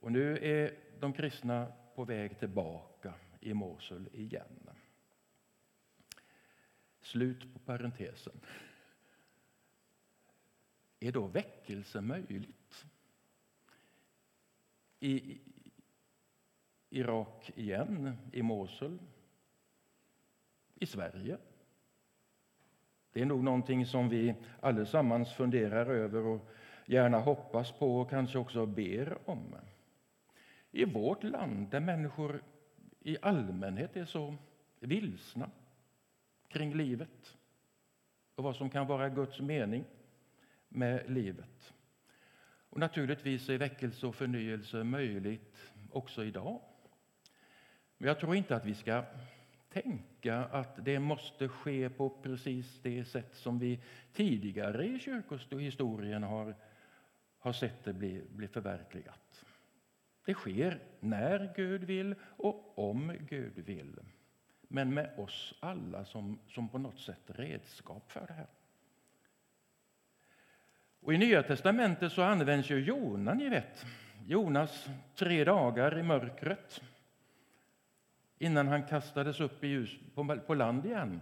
Och 0.00 0.12
nu 0.12 0.38
är 0.38 0.74
de 1.00 1.12
kristna 1.12 1.72
på 1.94 2.04
väg 2.04 2.38
tillbaka 2.38 3.14
i 3.40 3.54
Mosul 3.54 4.08
igen. 4.12 4.70
Slut 7.00 7.52
på 7.52 7.58
parentesen. 7.58 8.40
Är 11.00 11.12
då 11.12 11.26
väckelse 11.26 12.00
möjligt? 12.00 12.86
I 15.00 15.40
Irak 16.90 17.52
igen, 17.54 18.16
i 18.32 18.42
Mosul, 18.42 18.98
i 20.74 20.86
Sverige. 20.86 21.38
Det 23.12 23.20
är 23.20 23.26
nog 23.26 23.44
någonting 23.44 23.86
som 23.86 24.08
vi 24.08 24.34
allesammans 24.60 25.32
funderar 25.32 25.86
över 25.86 26.26
och 26.26 26.48
gärna 26.86 27.18
hoppas 27.18 27.72
på 27.72 28.00
och 28.00 28.10
kanske 28.10 28.38
också 28.38 28.66
ber 28.66 29.18
om. 29.24 29.54
I 30.70 30.84
vårt 30.84 31.22
land, 31.22 31.70
där 31.70 31.80
människor 31.80 32.42
i 33.00 33.16
allmänhet 33.22 33.96
är 33.96 34.04
så 34.04 34.36
vilsna 34.80 35.50
kring 36.48 36.74
livet 36.74 37.36
och 38.34 38.44
vad 38.44 38.56
som 38.56 38.70
kan 38.70 38.86
vara 38.86 39.08
Guds 39.08 39.40
mening 39.40 39.84
med 40.68 41.10
livet. 41.10 41.74
Och 42.70 42.78
naturligtvis 42.78 43.48
är 43.48 43.58
väckelse 43.58 44.06
och 44.06 44.14
förnyelse 44.14 44.84
möjligt 44.84 45.72
också 45.90 46.24
idag. 46.24 46.60
Men 47.98 48.08
jag 48.08 48.20
tror 48.20 48.34
inte 48.34 48.56
att 48.56 48.64
vi 48.64 48.74
ska 48.74 49.04
tänka 49.68 50.36
att 50.36 50.84
det 50.84 50.98
måste 50.98 51.48
ske 51.48 51.90
på 51.90 52.10
precis 52.10 52.80
det 52.82 53.04
sätt 53.04 53.34
som 53.34 53.58
vi 53.58 53.80
tidigare 54.12 54.86
i 54.86 54.98
kyrkohistorien 54.98 56.22
har, 56.22 56.54
har 57.38 57.52
sett 57.52 57.84
det 57.84 57.92
bli, 57.92 58.22
bli 58.30 58.48
förverkligat. 58.48 59.27
Det 60.28 60.34
sker 60.34 60.78
när 61.00 61.52
Gud 61.56 61.84
vill 61.84 62.14
och 62.36 62.78
om 62.90 63.16
Gud 63.28 63.58
vill. 63.58 63.98
Men 64.62 64.94
med 64.94 65.18
oss 65.18 65.54
alla 65.60 66.04
som, 66.04 66.38
som 66.48 66.68
på 66.68 66.78
något 66.78 67.00
sätt 67.00 67.20
redskap 67.26 68.12
för 68.12 68.26
det 68.26 68.32
här. 68.32 68.46
Och 71.00 71.14
I 71.14 71.18
Nya 71.18 71.42
testamentet 71.42 72.12
så 72.12 72.22
används 72.22 72.70
ju 72.70 72.84
Jona, 72.84 73.34
ni 73.34 73.48
vet. 73.48 73.86
Jonas 74.26 74.88
tre 75.14 75.44
dagar 75.44 75.98
i 75.98 76.02
mörkret 76.02 76.82
innan 78.38 78.68
han 78.68 78.86
kastades 78.86 79.40
upp 79.40 79.64
i 79.64 79.66
ljus 79.66 79.98
på, 80.14 80.38
på 80.46 80.54
land 80.54 80.86
igen. 80.86 81.20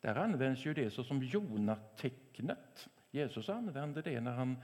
Där 0.00 0.14
används 0.14 0.66
ju 0.66 0.74
det 0.74 0.90
som 0.90 1.22
Jona-tecknet. 1.22 2.88
Jesus 3.10 3.48
använde 3.48 4.02
det 4.02 4.20
när 4.20 4.32
han 4.32 4.56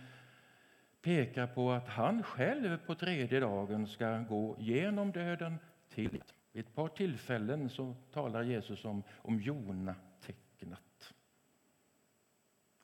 pekar 1.07 1.47
på 1.47 1.73
att 1.73 1.89
han 1.89 2.23
själv 2.23 2.77
på 2.87 2.95
tredje 2.95 3.41
dagen 3.41 3.87
ska 3.87 4.19
gå 4.19 4.57
genom 4.59 5.13
döden 5.13 5.59
till 5.89 6.05
livet. 6.05 6.35
Vid 6.53 6.65
ett 6.65 6.75
par 6.75 6.89
tillfällen 6.89 7.69
så 7.69 7.95
talar 8.13 8.43
Jesus 8.43 8.85
om, 8.85 9.03
om 9.17 9.41
Jona-tecknet. 9.41 11.15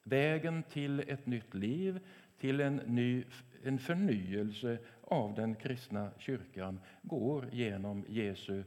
Vägen 0.04 0.62
till 0.62 1.00
ett 1.00 1.26
nytt 1.26 1.54
liv, 1.54 2.00
till 2.38 2.60
en, 2.60 2.76
ny, 2.76 3.24
en 3.62 3.78
förnyelse 3.78 4.78
av 5.00 5.34
den 5.34 5.54
kristna 5.54 6.10
kyrkan 6.18 6.80
går 7.02 7.48
genom 7.52 8.04
Jesu 8.08 8.64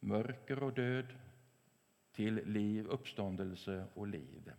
mörker 0.00 0.62
och 0.62 0.72
död 0.72 1.06
till 2.12 2.34
liv, 2.46 2.86
uppståndelse 2.86 3.84
och 3.94 4.06
liv. 4.06 4.52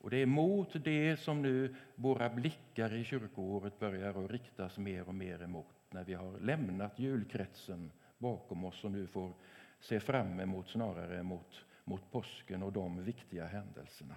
Och 0.00 0.10
Det 0.10 0.16
är 0.16 0.26
mot 0.26 0.84
det 0.84 1.16
som 1.16 1.42
nu 1.42 1.74
våra 1.94 2.28
blickar 2.28 2.94
i 2.94 3.04
kyrkoåret 3.04 3.78
börjar 3.78 4.24
att 4.24 4.30
riktas 4.30 4.78
mer 4.78 5.08
och 5.08 5.14
mer 5.14 5.42
emot 5.42 5.74
när 5.90 6.04
vi 6.04 6.14
har 6.14 6.38
lämnat 6.38 6.98
julkretsen 6.98 7.92
bakom 8.18 8.64
oss 8.64 8.84
och 8.84 8.90
nu 8.90 9.06
får 9.06 9.32
se 9.80 10.00
fram 10.00 10.40
emot 10.40 10.68
snarare 10.68 11.22
mot, 11.22 11.64
mot 11.84 12.10
påsken 12.10 12.62
och 12.62 12.72
de 12.72 13.04
viktiga 13.04 13.46
händelserna. 13.46 14.16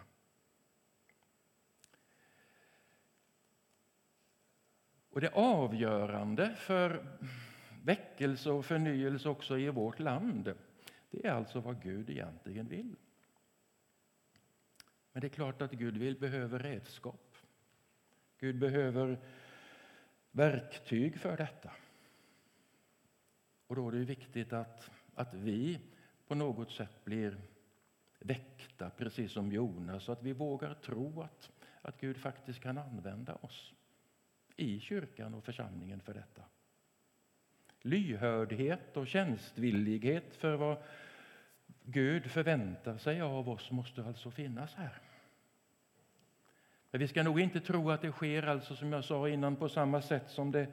Och 5.09 5.21
Det 5.21 5.29
avgörande 5.33 6.55
för 6.55 7.05
väckelse 7.83 8.49
och 8.51 8.65
förnyelse 8.65 9.29
också 9.29 9.57
i 9.57 9.69
vårt 9.69 9.99
land 9.99 10.53
det 11.09 11.25
är 11.25 11.31
alltså 11.31 11.59
vad 11.59 11.81
Gud 11.81 12.09
egentligen 12.09 12.67
vill. 12.67 12.95
Men 15.13 15.21
det 15.21 15.27
är 15.27 15.29
klart 15.29 15.61
att 15.61 15.71
Gud 15.71 15.97
vill 15.97 16.19
behöver 16.19 16.59
redskap. 16.59 17.37
Gud 18.39 18.59
behöver 18.59 19.19
verktyg 20.31 21.19
för 21.19 21.37
detta. 21.37 21.71
Och 23.67 23.75
då 23.75 23.87
är 23.87 23.91
det 23.91 23.97
viktigt 23.97 24.53
att, 24.53 24.91
att 25.15 25.33
vi 25.33 25.79
på 26.27 26.35
något 26.35 26.71
sätt 26.71 27.05
blir 27.05 27.37
väckta, 28.19 28.89
precis 28.89 29.31
som 29.31 29.51
Jonas, 29.51 30.03
så 30.03 30.11
att 30.11 30.23
vi 30.23 30.33
vågar 30.33 30.73
tro 30.73 31.21
att, 31.21 31.51
att 31.81 32.01
Gud 32.01 32.17
faktiskt 32.17 32.59
kan 32.59 32.77
använda 32.77 33.35
oss 33.35 33.73
i 34.55 34.79
kyrkan 34.79 35.33
och 35.33 35.43
församlingen 35.43 35.99
för 35.99 36.13
detta. 36.13 36.41
Lyhördhet 37.81 38.97
och 38.97 39.07
tjänstvillighet 39.07 40.35
för 40.35 40.55
vad 40.55 40.77
Gud 41.85 42.31
förväntar 42.31 42.97
sig 42.97 43.21
av 43.21 43.49
oss 43.49 43.71
måste 43.71 44.03
alltså 44.03 44.31
finnas 44.31 44.75
här. 44.75 45.01
Men 46.91 46.99
vi 46.99 47.07
ska 47.07 47.23
nog 47.23 47.39
inte 47.39 47.59
tro 47.59 47.91
att 47.91 48.01
det 48.01 48.11
sker, 48.11 48.43
alltså 48.43 48.75
som 48.75 48.93
jag 48.93 49.03
sa 49.03 49.29
innan, 49.29 49.55
på 49.55 49.69
samma 49.69 50.01
sätt 50.01 50.29
som 50.29 50.51
det 50.51 50.67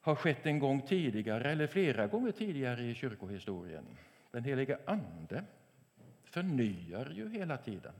har 0.00 0.14
skett 0.14 0.46
en 0.46 0.58
gång 0.58 0.80
tidigare 0.82 1.50
eller 1.50 1.66
flera 1.66 2.06
gånger 2.06 2.32
tidigare 2.32 2.82
i 2.82 2.94
kyrkohistorien. 2.94 3.84
Den 4.30 4.44
heliga 4.44 4.78
Ande 4.84 5.44
förnyar 6.24 7.10
ju 7.10 7.30
hela 7.30 7.56
tiden. 7.56 7.94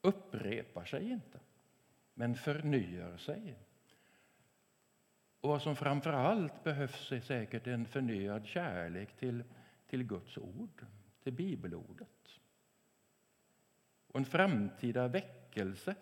Upprepar 0.00 0.84
sig 0.84 1.10
inte, 1.10 1.38
men 2.14 2.34
förnyar 2.34 3.16
sig. 3.16 3.54
Och 5.40 5.48
vad 5.48 5.62
som 5.62 5.76
framför 5.76 6.12
allt 6.12 6.64
behövs 6.64 7.12
är 7.12 7.20
säkert 7.20 7.66
en 7.66 7.86
förnyad 7.86 8.46
kärlek 8.46 9.16
till, 9.16 9.44
till 9.94 10.04
Guds 10.04 10.38
ord, 10.38 10.86
till 11.22 11.32
bibelordet. 11.32 12.40
Och 14.06 14.18
en 14.18 14.24
framtida 14.24 15.08
väckelse 15.08 15.94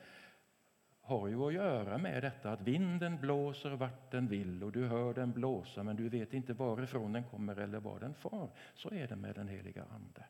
har 1.00 1.28
ju 1.28 1.46
att 1.46 1.54
göra 1.54 1.98
med 1.98 2.22
detta 2.22 2.52
att 2.52 2.60
vinden 2.60 3.20
blåser 3.20 3.70
vart 3.70 4.10
den 4.10 4.28
vill 4.28 4.64
och 4.64 4.72
du 4.72 4.86
hör 4.86 5.14
den 5.14 5.32
blåsa 5.32 5.82
men 5.82 5.96
du 5.96 6.08
vet 6.08 6.34
inte 6.34 6.52
varifrån 6.52 7.12
den 7.12 7.24
kommer 7.24 7.56
eller 7.56 7.80
var 7.80 8.00
den 8.00 8.14
far. 8.14 8.50
Så 8.74 8.90
är 8.90 9.08
det 9.08 9.16
med 9.16 9.34
den 9.34 9.48
heliga 9.48 9.84
Ande. 9.84 10.24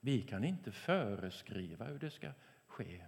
Vi 0.00 0.22
kan 0.22 0.44
inte 0.44 0.72
föreskriva 0.72 1.84
hur 1.84 1.98
det 1.98 2.10
ska 2.10 2.30
ske. 2.66 3.04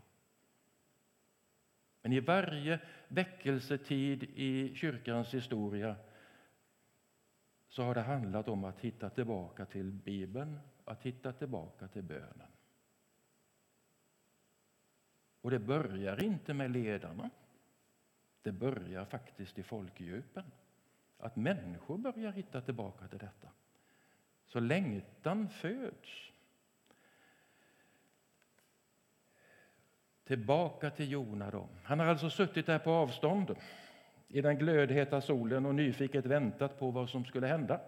Men 2.03 2.13
i 2.13 2.21
varje 2.21 2.81
väckelsetid 3.09 4.23
i 4.23 4.75
kyrkans 4.75 5.35
historia 5.35 5.97
så 7.77 7.83
har 7.83 7.95
det 7.95 8.01
handlat 8.01 8.49
om 8.49 8.65
att 8.65 8.81
hitta 8.81 9.11
tillbaka 9.11 9.65
till 9.65 9.93
Bibeln, 9.93 10.61
att 10.85 11.03
hitta 11.03 11.33
tillbaka 11.33 11.89
till 11.89 12.03
bönen. 12.03 12.49
Och 15.41 15.51
det 15.51 15.59
börjar 15.59 16.25
inte 16.25 16.55
med 16.55 16.71
ledarna. 16.71 17.31
Det 18.43 18.53
börjar 18.53 19.05
faktiskt 19.05 19.59
i 19.59 19.63
folkdjupen. 19.63 20.45
Att 21.19 21.37
människor 21.37 21.99
börjar 21.99 22.33
hitta 22.33 22.61
tillbaka 22.61 23.09
till 23.09 23.19
detta. 23.19 23.49
Så 24.45 24.61
längtan 24.61 25.49
föds. 25.49 26.33
Tillbaka 30.25 30.91
till 30.91 31.11
Jona. 31.11 31.51
Då. 31.51 31.69
Han 31.85 32.01
har 32.01 32.07
alltså 32.07 32.31
suttit 32.31 32.67
där 32.67 32.79
på 32.79 32.91
avstånd 32.91 33.57
i 34.29 34.41
den 34.41 34.59
glödheta 34.59 35.21
solen 35.21 35.67
och 35.67 35.75
nyfiket 35.75 36.27
väntat 36.27 36.79
på 36.79 36.91
vad 36.91 37.11
som 37.11 37.25
skulle 37.25 37.47
hända. 37.47 37.81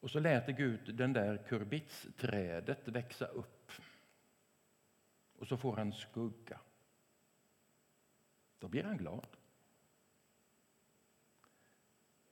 Och 0.00 0.10
så 0.10 0.20
lät 0.20 0.46
Gud 0.46 0.94
den 0.94 1.12
där 1.12 1.36
kurbitsträdet 1.36 2.88
växa 2.88 3.26
upp. 3.26 3.72
Och 5.38 5.46
så 5.46 5.56
får 5.56 5.76
han 5.76 5.92
skugga. 5.92 6.60
Då 8.58 8.68
blir 8.68 8.84
han 8.84 8.96
glad. 8.96 9.26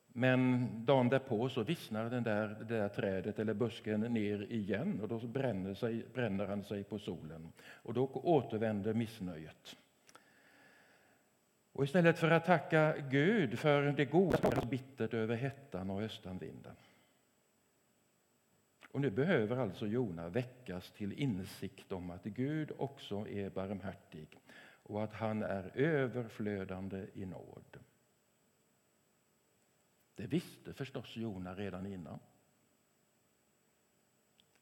Men 0.06 0.68
dagen 0.84 1.08
därpå 1.08 1.48
så 1.48 1.62
vissnar 1.62 2.10
den 2.10 2.22
där, 2.22 2.48
det 2.48 2.76
där 2.76 2.88
trädet 2.88 3.38
eller 3.38 3.54
busken 3.54 4.00
ner 4.00 4.52
igen 4.52 5.00
och 5.00 5.08
då 5.08 5.18
bränner, 5.18 5.74
sig, 5.74 6.04
bränner 6.14 6.46
han 6.46 6.64
sig 6.64 6.84
på 6.84 6.98
solen. 6.98 7.52
Och 7.58 7.94
då 7.94 8.06
återvänder 8.06 8.94
missnöjet. 8.94 9.76
Och 11.74 11.84
istället 11.84 12.18
för 12.18 12.30
att 12.30 12.44
tacka 12.44 12.96
Gud 12.98 13.58
för 13.58 13.82
det 13.82 14.04
goda 14.04 14.50
så 14.60 14.66
bittert 14.66 15.14
över 15.14 15.36
hettan 15.36 15.90
och 15.90 16.02
östanvinden. 16.02 16.76
Och 18.88 19.00
nu 19.00 19.10
behöver 19.10 19.56
alltså 19.56 19.86
Jona 19.86 20.28
väckas 20.28 20.90
till 20.90 21.12
insikt 21.12 21.92
om 21.92 22.10
att 22.10 22.24
Gud 22.24 22.72
också 22.78 23.28
är 23.28 23.50
barmhärtig 23.50 24.38
och 24.82 25.04
att 25.04 25.12
han 25.12 25.42
är 25.42 25.76
överflödande 25.76 27.06
i 27.14 27.26
nåd. 27.26 27.78
Det 30.14 30.26
visste 30.26 30.72
förstås 30.72 31.16
Jona 31.16 31.54
redan 31.54 31.86
innan. 31.86 32.18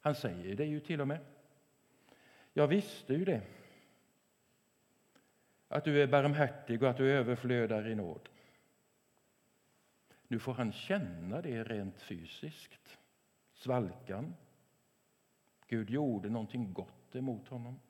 Han 0.00 0.14
säger 0.14 0.56
det 0.56 0.64
ju 0.64 0.80
till 0.80 1.00
och 1.00 1.08
med. 1.08 1.20
Jag 2.52 2.68
visste 2.68 3.14
ju 3.14 3.24
det. 3.24 3.42
Att 5.72 5.84
du 5.84 6.02
är 6.02 6.06
barmhärtig 6.06 6.82
och 6.82 6.90
att 6.90 6.96
du 6.96 7.12
överflödar 7.12 7.88
i 7.88 7.94
nåd. 7.94 8.28
Nu 10.28 10.38
får 10.38 10.54
han 10.54 10.72
känna 10.72 11.42
det 11.42 11.64
rent 11.64 12.00
fysiskt. 12.02 12.98
Svalkan. 13.54 14.34
Gud 15.66 15.90
gjorde 15.90 16.30
någonting 16.30 16.72
gott 16.72 17.16
emot 17.16 17.48
honom. 17.48 17.80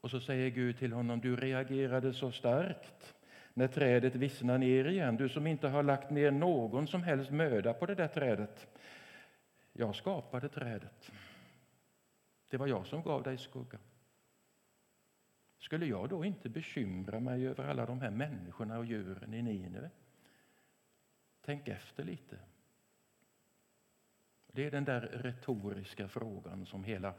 Och 0.00 0.10
så 0.10 0.20
säger 0.20 0.50
Gud 0.50 0.78
till 0.78 0.92
honom, 0.92 1.20
du 1.20 1.36
reagerade 1.36 2.14
så 2.14 2.32
starkt 2.32 3.14
när 3.54 3.68
trädet 3.68 4.14
vissnar 4.14 4.58
ner 4.58 4.84
igen. 4.84 5.16
Du 5.16 5.28
som 5.28 5.46
inte 5.46 5.68
har 5.68 5.82
lagt 5.82 6.10
ner 6.10 6.30
någon 6.30 6.86
som 6.86 7.02
helst 7.02 7.30
möda 7.30 7.74
på 7.74 7.86
det 7.86 7.94
där 7.94 8.08
trädet. 8.08 8.66
Jag 9.72 9.94
skapade 9.94 10.48
trädet. 10.48 11.12
Det 12.48 12.56
var 12.56 12.66
jag 12.66 12.86
som 12.86 13.02
gav 13.02 13.22
dig 13.22 13.38
skugga. 13.38 13.78
Skulle 15.64 15.86
jag 15.86 16.08
då 16.08 16.24
inte 16.24 16.48
bekymra 16.48 17.20
mig 17.20 17.48
över 17.48 17.64
alla 17.64 17.86
de 17.86 18.00
här 18.00 18.10
människorna 18.10 18.78
och 18.78 18.84
djuren 18.84 19.34
i 19.34 19.42
Nineve? 19.42 19.90
Tänk 21.40 21.68
efter 21.68 22.04
lite. 22.04 22.38
Det 24.46 24.66
är 24.66 24.70
den 24.70 24.84
där 24.84 25.00
retoriska 25.00 26.08
frågan 26.08 26.66
som 26.66 26.84
hela 26.84 27.14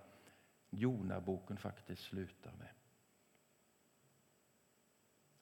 Jonaboken 0.70 1.58
faktiskt 1.58 2.02
slutar 2.02 2.52
med. 2.52 2.70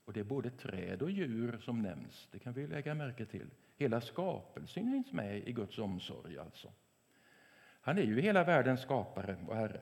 Och 0.06 0.14
det 0.14 0.20
är 0.20 0.24
både 0.24 0.50
träd 0.50 1.02
och 1.02 1.12
djur 1.12 1.58
som 1.58 1.82
nämns, 1.82 2.28
det 2.32 2.40
kan 2.40 2.54
vi 2.54 2.68
lägga 2.68 2.94
märke 2.94 3.26
till. 3.26 3.50
Hela 3.76 4.02
skapelsen 4.02 4.92
finns 4.92 5.12
med 5.12 5.48
i 5.48 5.52
Guds 5.52 5.80
omsorg 5.80 6.38
alltså. 6.38 6.74
Han 7.82 7.98
är 7.98 8.04
ju 8.04 8.22
hela 8.22 8.44
världens 8.44 8.82
skapare 8.82 9.38
och 9.48 9.56
Herre. 9.56 9.82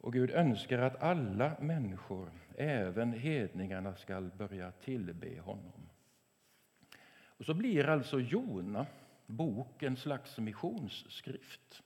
Och 0.00 0.12
Gud 0.12 0.30
önskar 0.30 0.78
att 0.78 1.02
alla 1.02 1.56
människor, 1.60 2.30
även 2.56 3.12
hedningarna, 3.12 3.96
skall 3.96 4.30
börja 4.38 4.72
tillbe 4.72 5.40
honom. 5.40 5.88
Och 7.26 7.44
så 7.44 7.54
blir 7.54 7.88
alltså 7.88 8.20
Jona 8.20 8.86
bok 9.26 9.82
en 9.82 9.96
slags 9.96 10.38
missionsskrift. 10.38 11.82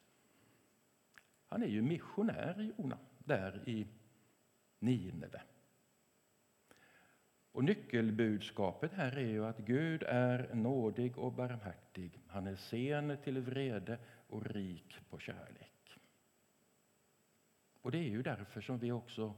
Han 1.48 1.62
är 1.62 1.66
ju 1.66 1.82
missionär, 1.82 2.72
Jona, 2.78 2.98
där 3.18 3.62
i 3.66 3.86
Nineve. 4.78 5.42
Och 7.52 7.64
nyckelbudskapet 7.64 8.92
här 8.92 9.18
är 9.18 9.28
ju 9.28 9.44
att 9.44 9.58
Gud 9.58 10.02
är 10.02 10.54
nådig 10.54 11.18
och 11.18 11.32
barmhärtig. 11.32 12.20
Han 12.26 12.46
är 12.46 12.56
sen 12.56 13.16
till 13.24 13.40
vrede 13.40 13.98
och 14.28 14.46
rik 14.46 14.96
på 15.10 15.18
kärlek. 15.18 15.81
Och 17.82 17.90
det 17.90 17.98
är 17.98 18.08
ju 18.08 18.22
därför 18.22 18.60
som 18.60 18.78
vi 18.78 18.92
också 18.92 19.34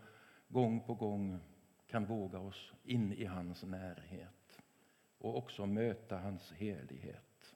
gång 0.49 0.81
på 0.81 0.95
gång 0.95 1.41
kan 1.87 2.05
våga 2.05 2.39
oss 2.39 2.73
in 2.85 3.13
i 3.13 3.25
hans 3.25 3.63
närhet 3.63 4.61
och 5.19 5.37
också 5.37 5.67
möta 5.67 6.19
hans 6.19 6.53
helighet. 6.53 7.55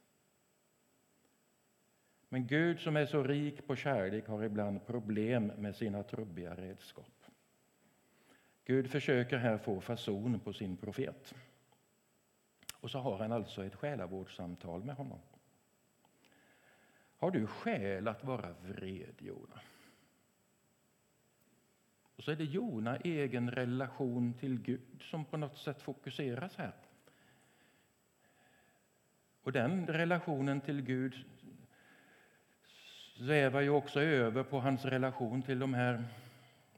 Men 2.28 2.46
Gud 2.46 2.80
som 2.80 2.96
är 2.96 3.06
så 3.06 3.22
rik 3.22 3.66
på 3.66 3.76
kärlek 3.76 4.26
har 4.26 4.44
ibland 4.44 4.86
problem 4.86 5.46
med 5.46 5.76
sina 5.76 6.02
trubbiga 6.02 6.54
redskap. 6.54 7.24
Gud 8.64 8.90
försöker 8.90 9.38
här 9.38 9.58
få 9.58 9.80
fason 9.80 10.40
på 10.40 10.52
sin 10.52 10.76
profet. 10.76 11.34
Och 12.80 12.90
så 12.90 12.98
har 12.98 13.18
han 13.18 13.32
alltså 13.32 13.64
ett 13.64 13.74
själavårdssamtal 13.74 14.84
med 14.84 14.94
honom. 14.94 15.18
Har 17.16 17.30
du 17.30 17.46
skäl 17.46 18.08
att 18.08 18.24
vara 18.24 18.54
vred, 18.62 19.14
Jona? 19.18 19.60
Och 22.18 22.24
så 22.24 22.30
är 22.30 22.36
det 22.36 22.44
Jona 22.44 22.96
egen 22.96 23.50
relation 23.50 24.34
till 24.34 24.58
Gud 24.58 25.02
som 25.02 25.24
på 25.24 25.36
något 25.36 25.58
sätt 25.58 25.82
fokuseras 25.82 26.56
här. 26.56 26.72
Och 29.42 29.52
den 29.52 29.86
relationen 29.86 30.60
till 30.60 30.82
Gud 30.82 31.14
svävar 33.16 33.60
ju 33.60 33.70
också 33.70 34.00
över 34.00 34.42
på 34.42 34.60
hans 34.60 34.84
relation 34.84 35.42
till 35.42 35.58
de 35.58 35.74
här 35.74 36.04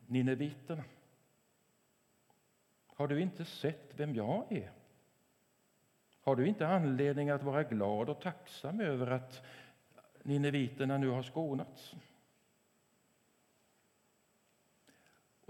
nineviterna. 0.06 0.84
Har 2.86 3.08
du 3.08 3.20
inte 3.20 3.44
sett 3.44 3.92
vem 3.96 4.14
jag 4.14 4.52
är? 4.52 4.70
Har 6.20 6.36
du 6.36 6.46
inte 6.46 6.68
anledning 6.68 7.30
att 7.30 7.42
vara 7.42 7.62
glad 7.62 8.08
och 8.08 8.20
tacksam 8.20 8.80
över 8.80 9.06
att 9.06 9.42
nineviterna 10.22 10.98
nu 10.98 11.08
har 11.08 11.22
skonats? 11.22 11.94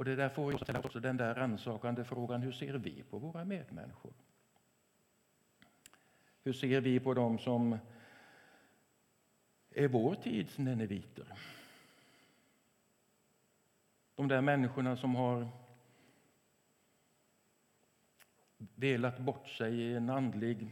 Och 0.01 0.07
det 0.07 0.17
där 0.17 0.29
får 0.29 0.59
ställa 0.59 0.79
också 0.79 1.01
den 1.01 1.17
där 1.17 1.35
rannsakande 1.35 2.05
frågan, 2.05 2.43
hur 2.43 2.53
ser 2.53 2.75
vi 2.75 3.03
på 3.03 3.19
våra 3.19 3.45
medmänniskor? 3.45 4.13
Hur 6.43 6.53
ser 6.53 6.81
vi 6.81 7.01
på 7.01 7.15
dem 7.15 7.39
som 7.39 7.79
är 9.71 9.89
vår 9.89 10.15
tids 10.15 10.59
neneviter? 10.59 11.33
De 14.15 14.29
där 14.29 14.41
människorna 14.41 14.97
som 14.97 15.15
har 15.15 15.49
velat 18.57 19.19
bort 19.19 19.49
sig 19.49 19.75
i 19.81 19.95
en 19.95 20.11
andlig 20.11 20.71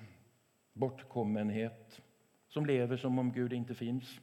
bortkommenhet 0.73 2.01
som 2.47 2.67
lever 2.67 2.97
som 2.97 3.19
om 3.19 3.33
Gud 3.33 3.53
inte 3.53 3.75
finns 3.75 4.21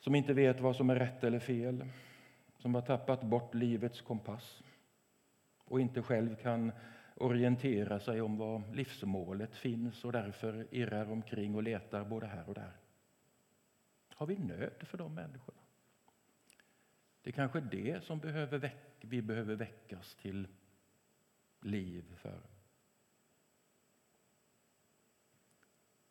som 0.00 0.14
inte 0.14 0.34
vet 0.34 0.60
vad 0.60 0.76
som 0.76 0.90
är 0.90 0.96
rätt 0.96 1.24
eller 1.24 1.38
fel 1.38 1.84
som 2.62 2.74
har 2.74 2.82
tappat 2.82 3.22
bort 3.22 3.54
livets 3.54 4.00
kompass 4.00 4.62
och 5.64 5.80
inte 5.80 6.02
själv 6.02 6.36
kan 6.36 6.72
orientera 7.16 8.00
sig 8.00 8.20
om 8.20 8.38
var 8.38 8.62
livsmålet 8.72 9.56
finns 9.56 10.04
och 10.04 10.12
därför 10.12 10.66
irrar 10.70 11.10
omkring 11.10 11.54
och 11.54 11.62
letar 11.62 12.04
både 12.04 12.26
här 12.26 12.48
och 12.48 12.54
där. 12.54 12.72
Har 14.14 14.26
vi 14.26 14.38
nöd 14.38 14.86
för 14.86 14.98
de 14.98 15.14
människorna? 15.14 15.60
Det 17.22 17.30
är 17.30 17.32
kanske 17.32 17.60
det 17.60 18.04
som 18.04 18.18
behöver 18.18 18.58
väck 18.58 18.96
vi 19.00 19.22
behöver 19.22 19.54
väckas 19.54 20.14
till 20.14 20.48
liv 21.60 22.14
för. 22.16 22.40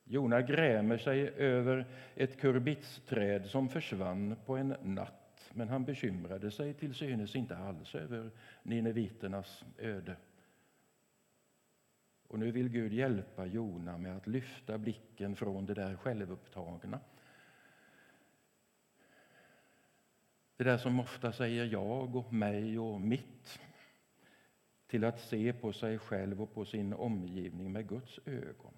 Jona 0.04 0.42
grämer 0.42 0.98
sig 0.98 1.30
över 1.30 1.86
ett 2.16 2.40
kurbitsträd 2.40 3.46
som 3.46 3.70
försvann 3.70 4.36
på 4.46 4.58
en 4.58 4.76
natt 4.82 5.21
men 5.54 5.70
han 5.70 5.86
bekymrade 5.86 6.52
sig 6.52 6.74
till 6.74 6.94
synes 6.94 7.36
inte 7.36 7.58
alls 7.58 7.96
över 7.96 8.32
nineviternas 8.64 9.66
öde. 9.78 10.16
Och 12.28 12.40
nu 12.40 12.52
vill 12.52 12.70
Gud 12.70 12.94
hjälpa 12.94 13.46
Jona 13.46 13.98
med 13.98 14.18
att 14.18 14.28
lyfta 14.28 14.78
blicken 14.78 15.36
från 15.36 15.66
det 15.66 15.74
där 15.74 15.96
självupptagna. 15.96 17.00
Det 20.58 20.64
där 20.64 20.78
som 20.78 21.00
ofta 21.00 21.32
säger 21.32 21.66
jag 21.66 22.16
och 22.16 22.34
mig 22.34 22.80
och 22.80 23.02
mitt 23.02 23.60
till 24.88 25.04
att 25.04 25.20
se 25.20 25.54
på 25.54 25.74
sig 25.74 26.00
själv 26.00 26.42
och 26.42 26.54
på 26.54 26.66
sin 26.66 26.94
omgivning 26.94 27.72
med 27.72 27.88
Guds 27.88 28.20
ögon. 28.26 28.74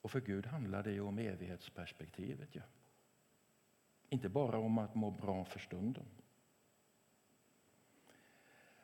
Och 0.00 0.10
för 0.10 0.20
Gud 0.20 0.46
handlar 0.46 0.82
det 0.82 1.00
om 1.00 1.18
evighetsperspektivet. 1.18 2.48
Ja. 2.52 2.62
Inte 4.10 4.28
bara 4.28 4.58
om 4.58 4.78
att 4.78 4.94
må 4.94 5.10
bra 5.10 5.44
för 5.44 5.58
stunden. 5.58 6.04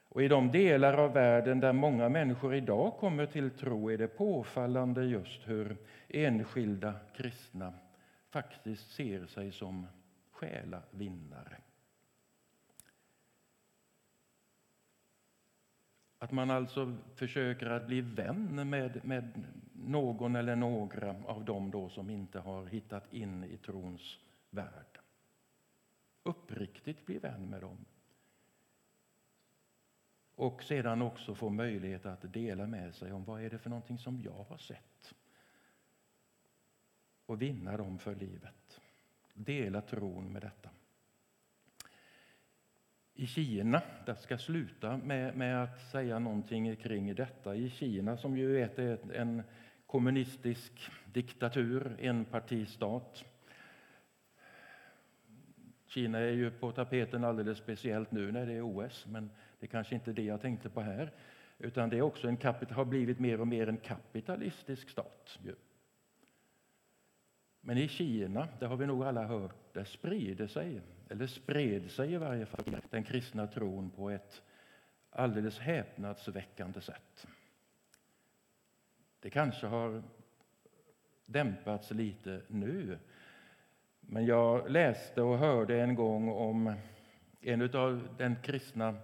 Och 0.08 0.22
I 0.22 0.28
de 0.28 0.52
delar 0.52 0.94
av 0.98 1.12
världen 1.12 1.60
där 1.60 1.72
många 1.72 2.08
människor 2.08 2.54
idag 2.54 2.96
kommer 2.98 3.26
till 3.26 3.50
tro 3.50 3.90
är 3.90 3.98
det 3.98 4.08
påfallande 4.08 5.04
just 5.04 5.48
hur 5.48 5.76
enskilda 6.08 6.94
kristna 7.16 7.72
faktiskt 8.30 8.94
ser 8.94 9.26
sig 9.26 9.52
som 9.52 9.86
själavinnare. 10.30 11.56
Att 16.18 16.32
man 16.32 16.50
alltså 16.50 16.96
försöker 17.14 17.66
att 17.66 17.86
bli 17.86 18.00
vän 18.00 18.70
med, 18.70 19.04
med 19.04 19.44
någon 19.72 20.36
eller 20.36 20.56
några 20.56 21.14
av 21.26 21.44
dem 21.44 21.70
då 21.70 21.88
som 21.88 22.10
inte 22.10 22.38
har 22.38 22.66
hittat 22.66 23.12
in 23.12 23.44
i 23.44 23.56
trons 23.56 24.18
värld. 24.50 24.98
Uppriktigt 26.26 27.06
bli 27.06 27.18
vän 27.18 27.50
med 27.50 27.60
dem. 27.60 27.84
Och 30.34 30.62
sedan 30.62 31.02
också 31.02 31.34
få 31.34 31.48
möjlighet 31.48 32.06
att 32.06 32.32
dela 32.32 32.66
med 32.66 32.94
sig 32.94 33.12
om 33.12 33.24
vad 33.24 33.42
är 33.42 33.50
det 33.50 33.58
för 33.58 33.70
någonting 33.70 33.98
som 33.98 34.20
jag 34.20 34.44
har 34.48 34.58
sett. 34.58 35.14
Och 37.26 37.42
vinna 37.42 37.76
dem 37.76 37.98
för 37.98 38.14
livet. 38.14 38.80
Dela 39.34 39.80
tron 39.80 40.32
med 40.32 40.42
detta 40.42 40.70
i 43.16 43.26
Kina. 43.26 43.82
Jag 44.06 44.18
ska 44.18 44.38
sluta 44.38 44.96
med, 44.96 45.36
med, 45.36 45.62
att 45.62 45.80
säga 45.80 46.18
någonting 46.18 46.76
kring 46.76 47.14
detta. 47.14 47.54
I 47.54 47.70
Kina, 47.70 48.16
som 48.16 48.36
ju 48.36 48.60
är 48.60 49.12
en 49.12 49.42
kommunistisk 49.86 50.90
diktatur, 51.12 51.96
enpartistat. 52.00 53.24
Kina 55.96 56.18
är 56.18 56.30
ju 56.30 56.50
på 56.50 56.72
tapeten 56.72 57.24
alldeles 57.24 57.58
speciellt 57.58 58.10
nu 58.10 58.32
när 58.32 58.46
det 58.46 58.52
är 58.52 58.62
OS, 58.62 59.06
men 59.06 59.30
det 59.58 59.66
är 59.66 59.68
kanske 59.68 59.94
inte 59.94 60.12
det 60.12 60.22
jag 60.22 60.40
tänkte 60.40 60.70
på 60.70 60.80
här. 60.80 61.12
Utan 61.58 61.90
det 61.90 61.98
är 61.98 62.02
också 62.02 62.28
en, 62.28 62.38
har 62.70 62.84
blivit 62.84 63.18
mer 63.18 63.40
och 63.40 63.48
mer 63.48 63.68
en 63.68 63.76
kapitalistisk 63.76 64.90
stat. 64.90 65.38
Men 67.60 67.78
i 67.78 67.88
Kina, 67.88 68.48
det 68.58 68.66
har 68.66 68.76
vi 68.76 68.86
nog 68.86 69.04
alla 69.04 69.26
hört, 69.26 69.74
där 69.74 69.84
sprider 69.84 70.46
sig, 70.46 70.80
eller 71.08 71.26
spred 71.26 71.90
sig 71.90 72.12
i 72.12 72.16
varje 72.16 72.46
fall, 72.46 72.76
den 72.90 73.04
kristna 73.04 73.46
tron 73.46 73.90
på 73.90 74.10
ett 74.10 74.42
alldeles 75.10 75.58
häpnadsväckande 75.58 76.80
sätt. 76.80 77.26
Det 79.20 79.30
kanske 79.30 79.66
har 79.66 80.02
dämpats 81.26 81.90
lite 81.90 82.42
nu. 82.48 82.98
Men 84.08 84.26
jag 84.26 84.70
läste 84.70 85.22
och 85.22 85.38
hörde 85.38 85.80
en 85.80 85.94
gång 85.94 86.28
om 86.28 86.74
en 87.40 87.76
av 87.76 88.08
den 88.18 88.36
kristna 88.42 88.94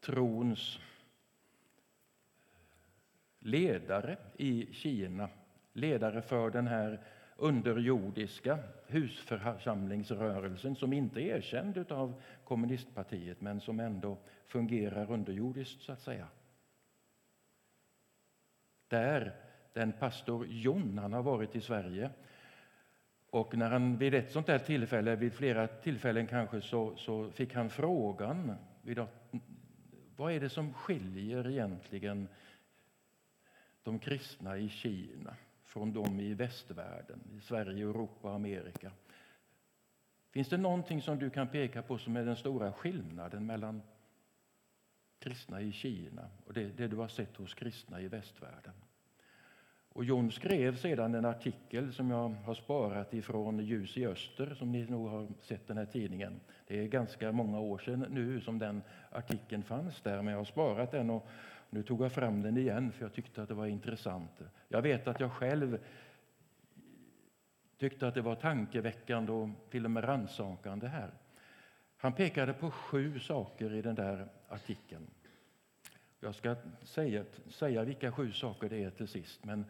trons 0.00 0.78
ledare 3.38 4.16
i 4.36 4.68
Kina, 4.72 5.28
ledare 5.72 6.22
för 6.22 6.50
den 6.50 6.66
här 6.66 7.00
underjordiska 7.36 8.58
husförsamlingsrörelsen 8.86 10.76
som 10.76 10.92
inte 10.92 11.20
är 11.20 11.36
erkänd 11.36 11.92
av 11.92 12.22
kommunistpartiet 12.44 13.40
men 13.40 13.60
som 13.60 13.80
ändå 13.80 14.18
fungerar 14.46 15.12
underjordiskt, 15.12 15.82
så 15.82 15.92
att 15.92 16.00
säga. 16.00 16.28
Där 18.88 19.34
den 19.72 19.92
pastor 19.92 20.46
Jon, 20.48 20.98
han 20.98 21.12
har 21.12 21.22
varit 21.22 21.56
i 21.56 21.60
Sverige 21.60 22.10
och 23.30 23.56
när 23.56 23.70
han 23.70 23.98
vid 23.98 24.14
ett 24.14 24.30
sånt 24.30 24.46
där 24.46 24.58
tillfälle, 24.58 25.16
vid 25.16 25.32
flera 25.32 25.66
tillfällen 25.66 26.26
kanske, 26.26 26.60
så, 26.60 26.96
så 26.96 27.30
fick 27.30 27.54
han 27.54 27.70
frågan 27.70 28.54
vad 30.16 30.32
är 30.32 30.40
det 30.40 30.48
som 30.48 30.74
skiljer 30.74 31.50
egentligen 31.50 32.28
de 33.82 33.98
kristna 33.98 34.58
i 34.58 34.68
Kina 34.68 35.36
från 35.64 35.92
de 35.92 36.20
i 36.20 36.34
västvärlden, 36.34 37.20
i 37.36 37.40
Sverige, 37.40 37.84
Europa 37.84 38.28
och 38.28 38.34
Amerika? 38.34 38.92
Finns 40.30 40.48
det 40.48 40.56
någonting 40.56 41.02
som 41.02 41.18
du 41.18 41.30
kan 41.30 41.48
peka 41.48 41.82
på 41.82 41.98
som 41.98 42.16
är 42.16 42.24
den 42.24 42.36
stora 42.36 42.72
skillnaden 42.72 43.46
mellan 43.46 43.82
kristna 45.18 45.60
i 45.60 45.72
Kina 45.72 46.28
och 46.46 46.52
det, 46.52 46.64
det 46.64 46.88
du 46.88 46.96
har 46.96 47.08
sett 47.08 47.36
hos 47.36 47.54
kristna 47.54 48.00
i 48.00 48.08
västvärlden? 48.08 48.74
Och 49.96 50.04
John 50.04 50.30
skrev 50.32 50.76
sedan 50.76 51.14
en 51.14 51.24
artikel 51.24 51.92
som 51.92 52.10
jag 52.10 52.28
har 52.28 52.54
sparat 52.54 53.14
ifrån 53.14 53.58
Ljus 53.58 53.96
i 53.96 54.06
öster, 54.06 54.54
som 54.54 54.72
ni 54.72 54.86
nog 54.86 55.08
har 55.08 55.28
sett 55.40 55.66
den 55.66 55.76
här 55.76 55.86
tidningen. 55.86 56.40
Det 56.66 56.80
är 56.80 56.86
ganska 56.86 57.32
många 57.32 57.60
år 57.60 57.78
sedan 57.78 58.06
nu 58.10 58.40
som 58.40 58.58
den 58.58 58.82
artikeln 59.10 59.62
fanns 59.62 60.00
där, 60.00 60.22
men 60.22 60.26
jag 60.32 60.40
har 60.40 60.44
sparat 60.44 60.90
den 60.90 61.10
och 61.10 61.26
nu 61.70 61.82
tog 61.82 62.04
jag 62.04 62.12
fram 62.12 62.42
den 62.42 62.56
igen 62.56 62.92
för 62.92 63.04
jag 63.04 63.12
tyckte 63.12 63.42
att 63.42 63.48
det 63.48 63.54
var 63.54 63.66
intressant. 63.66 64.40
Jag 64.68 64.82
vet 64.82 65.08
att 65.08 65.20
jag 65.20 65.32
själv 65.32 65.78
tyckte 67.78 68.08
att 68.08 68.14
det 68.14 68.22
var 68.22 68.34
tankeväckande 68.34 69.32
och 69.32 69.48
till 69.70 69.84
och 69.84 69.90
med 69.90 70.04
rannsakande 70.04 70.86
här. 70.86 71.10
Han 71.96 72.12
pekade 72.12 72.52
på 72.52 72.70
sju 72.70 73.18
saker 73.18 73.74
i 73.74 73.82
den 73.82 73.94
där 73.94 74.28
artikeln. 74.48 75.06
Jag 76.20 76.34
ska 76.34 76.56
säga, 76.82 77.24
säga 77.48 77.84
vilka 77.84 78.12
sju 78.12 78.32
saker 78.32 78.68
det 78.68 78.84
är 78.84 78.90
till 78.90 79.08
sist, 79.08 79.44
men 79.44 79.64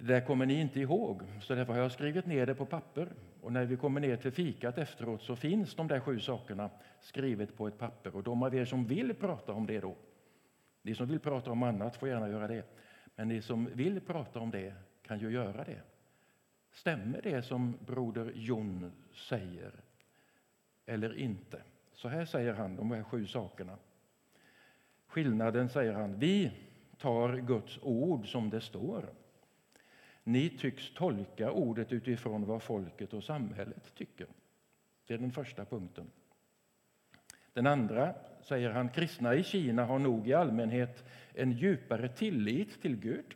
det 0.00 0.06
där 0.06 0.20
kommer 0.20 0.46
ni 0.46 0.60
inte 0.60 0.80
ihåg, 0.80 1.22
så 1.40 1.54
därför 1.54 1.72
har 1.72 1.80
jag 1.80 1.92
skrivit 1.92 2.26
ner 2.26 2.46
det 2.46 2.54
på 2.54 2.66
papper. 2.66 3.08
Och 3.40 3.52
när 3.52 3.64
vi 3.64 3.76
kommer 3.76 4.00
ner 4.00 4.16
till 4.16 4.30
fikat 4.30 4.78
efteråt 4.78 5.22
så 5.22 5.36
finns 5.36 5.74
de 5.74 5.88
där 5.88 6.00
sju 6.00 6.20
sakerna 6.20 6.70
skrivet 7.00 7.56
på 7.56 7.68
ett 7.68 7.78
papper. 7.78 8.16
Och 8.16 8.22
de 8.22 8.42
av 8.42 8.54
er 8.54 8.64
som 8.64 8.86
vill 8.86 9.14
prata 9.14 9.52
om 9.52 9.66
det 9.66 9.80
då, 9.80 9.96
ni 10.82 10.94
som 10.94 11.06
vill 11.06 11.20
prata 11.20 11.50
om 11.50 11.62
annat 11.62 11.96
får 11.96 12.08
gärna 12.08 12.28
göra 12.28 12.48
det. 12.48 12.64
Men 13.16 13.28
ni 13.28 13.42
som 13.42 13.68
vill 13.74 14.00
prata 14.00 14.40
om 14.40 14.50
det 14.50 14.74
kan 15.02 15.18
ju 15.18 15.30
göra 15.30 15.64
det. 15.64 15.80
Stämmer 16.72 17.20
det 17.22 17.42
som 17.42 17.78
broder 17.86 18.32
Jon 18.34 18.92
säger 19.12 19.72
eller 20.86 21.18
inte? 21.18 21.62
Så 21.92 22.08
här 22.08 22.24
säger 22.24 22.54
han 22.54 22.76
de 22.76 22.90
här 22.90 23.02
sju 23.02 23.26
sakerna. 23.26 23.76
Skillnaden, 25.06 25.68
säger 25.68 25.92
han, 25.92 26.18
vi 26.18 26.52
tar 26.98 27.36
Guds 27.36 27.78
ord 27.82 28.32
som 28.32 28.50
det 28.50 28.60
står. 28.60 29.19
Ni 30.30 30.50
tycks 30.50 30.94
tolka 30.94 31.52
ordet 31.52 31.92
utifrån 31.92 32.44
vad 32.44 32.62
folket 32.62 33.14
och 33.14 33.24
samhället 33.24 33.94
tycker. 33.94 34.26
Det 35.06 35.14
är 35.14 35.18
den 35.18 35.32
första 35.32 35.64
punkten. 35.64 36.10
Den 37.52 37.66
andra, 37.66 38.14
säger 38.42 38.70
han, 38.70 38.88
kristna 38.88 39.34
i 39.34 39.44
Kina 39.44 39.84
har 39.84 39.98
nog 39.98 40.28
i 40.28 40.34
allmänhet 40.34 41.04
en 41.34 41.52
djupare 41.52 42.08
tillit 42.08 42.82
till 42.82 42.96
Gud. 42.96 43.34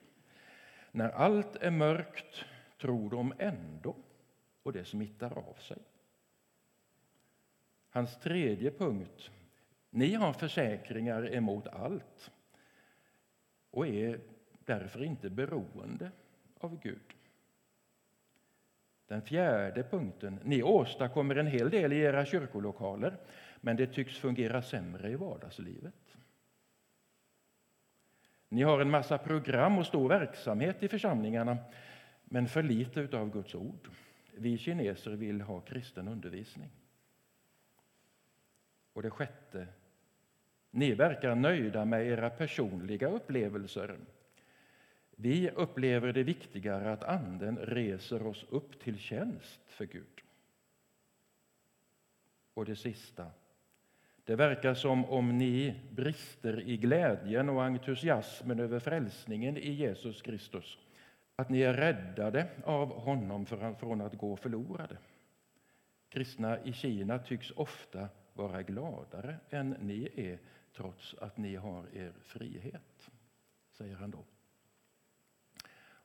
När 0.90 1.10
allt 1.10 1.56
är 1.56 1.70
mörkt 1.70 2.44
tror 2.80 3.10
de 3.10 3.34
ändå, 3.38 3.96
och 4.62 4.72
det 4.72 4.84
smittar 4.84 5.38
av 5.38 5.54
sig. 5.54 5.78
Hans 7.90 8.20
tredje 8.20 8.70
punkt. 8.70 9.30
Ni 9.90 10.14
har 10.14 10.32
försäkringar 10.32 11.34
emot 11.34 11.66
allt 11.66 12.30
och 13.70 13.86
är 13.86 14.20
därför 14.64 15.02
inte 15.02 15.30
beroende 15.30 16.10
av 16.64 16.80
Gud. 16.80 17.14
Den 19.06 19.22
fjärde 19.22 19.82
punkten. 19.82 20.40
Ni 20.44 20.62
åstadkommer 20.62 21.36
en 21.36 21.46
hel 21.46 21.70
del 21.70 21.92
i 21.92 21.98
era 22.00 22.26
kyrkolokaler 22.26 23.16
men 23.60 23.76
det 23.76 23.86
tycks 23.86 24.18
fungera 24.18 24.62
sämre 24.62 25.10
i 25.10 25.14
vardagslivet. 25.14 26.16
Ni 28.48 28.62
har 28.62 28.80
en 28.80 28.90
massa 28.90 29.18
program 29.18 29.78
och 29.78 29.86
stor 29.86 30.08
verksamhet 30.08 30.82
i 30.82 30.88
församlingarna 30.88 31.56
men 32.24 32.48
för 32.48 32.62
lite 32.62 33.18
av 33.18 33.30
Guds 33.30 33.54
ord. 33.54 33.88
Vi 34.36 34.58
kineser 34.58 35.10
vill 35.10 35.40
ha 35.40 35.60
kristen 35.60 36.08
undervisning. 36.08 36.70
Och 38.92 39.02
det 39.02 39.10
sjätte. 39.10 39.66
Ni 40.70 40.94
verkar 40.94 41.34
nöjda 41.34 41.84
med 41.84 42.06
era 42.06 42.30
personliga 42.30 43.08
upplevelser 43.08 43.98
vi 45.16 45.50
upplever 45.50 46.12
det 46.12 46.22
viktigare 46.22 46.92
att 46.92 47.04
Anden 47.04 47.58
reser 47.58 48.26
oss 48.26 48.44
upp 48.48 48.80
till 48.80 48.98
tjänst 48.98 49.60
för 49.66 49.84
Gud. 49.84 50.20
Och 52.54 52.64
det 52.64 52.76
sista. 52.76 53.26
Det 54.24 54.36
verkar 54.36 54.74
som 54.74 55.04
om 55.04 55.38
ni 55.38 55.80
brister 55.90 56.60
i 56.60 56.76
glädjen 56.76 57.48
och 57.48 57.64
entusiasmen 57.64 58.60
över 58.60 58.80
frälsningen 58.80 59.56
i 59.56 59.70
Jesus 59.70 60.22
Kristus. 60.22 60.78
Att 61.36 61.48
ni 61.50 61.60
är 61.62 61.74
räddade 61.74 62.48
av 62.64 62.88
honom 62.88 63.46
från 63.78 64.00
att 64.00 64.14
gå 64.14 64.36
förlorade. 64.36 64.96
Kristna 66.08 66.64
i 66.64 66.72
Kina 66.72 67.18
tycks 67.18 67.50
ofta 67.50 68.08
vara 68.32 68.62
gladare 68.62 69.36
än 69.50 69.70
ni 69.70 70.08
är 70.16 70.38
trots 70.76 71.14
att 71.14 71.36
ni 71.36 71.56
har 71.56 71.96
er 71.96 72.12
frihet, 72.20 73.10
säger 73.72 73.96
han 73.96 74.10
då. 74.10 74.24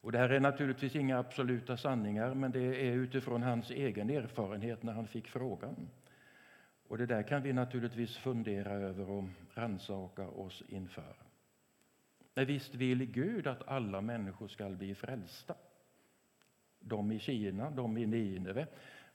Och 0.01 0.11
det 0.11 0.17
här 0.17 0.29
är 0.29 0.39
naturligtvis 0.39 0.95
inga 0.95 1.19
absoluta 1.19 1.77
sanningar, 1.77 2.33
men 2.33 2.51
det 2.51 2.87
är 2.87 2.93
utifrån 2.93 3.43
hans 3.43 3.71
egen 3.71 4.09
erfarenhet 4.09 4.83
när 4.83 4.93
han 4.93 5.07
fick 5.07 5.27
frågan. 5.27 5.89
Och 6.87 6.97
det 6.97 7.05
där 7.05 7.23
kan 7.23 7.41
vi 7.43 7.53
naturligtvis 7.53 8.17
fundera 8.17 8.71
över 8.71 9.09
och 9.09 9.23
rannsaka 9.53 10.27
oss 10.27 10.63
inför. 10.67 11.15
Men 12.33 12.45
visst 12.45 12.75
vill 12.75 13.05
Gud 13.05 13.47
att 13.47 13.67
alla 13.67 14.01
människor 14.01 14.47
ska 14.47 14.69
bli 14.69 14.95
frälsta. 14.95 15.55
De 16.79 17.11
i 17.11 17.19
Kina, 17.19 17.71
de 17.71 17.97
i 17.97 18.05
Nineve 18.05 18.67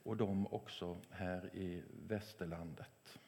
och 0.03 0.17
de 0.17 0.47
också 0.47 0.97
här 1.09 1.55
i 1.55 1.83
västerlandet. 2.07 3.19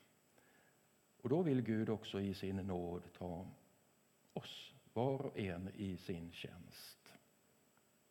Och 1.22 1.30
då 1.30 1.42
vill 1.42 1.62
Gud 1.62 1.90
också 1.90 2.22
i 2.22 2.34
sin 2.34 2.56
nåd 2.56 3.04
ta 3.18 3.48
oss, 4.34 4.74
var 4.94 5.26
och 5.26 5.40
en 5.40 5.70
i 5.76 5.98
sin 5.98 6.32
tjänst. 6.32 6.97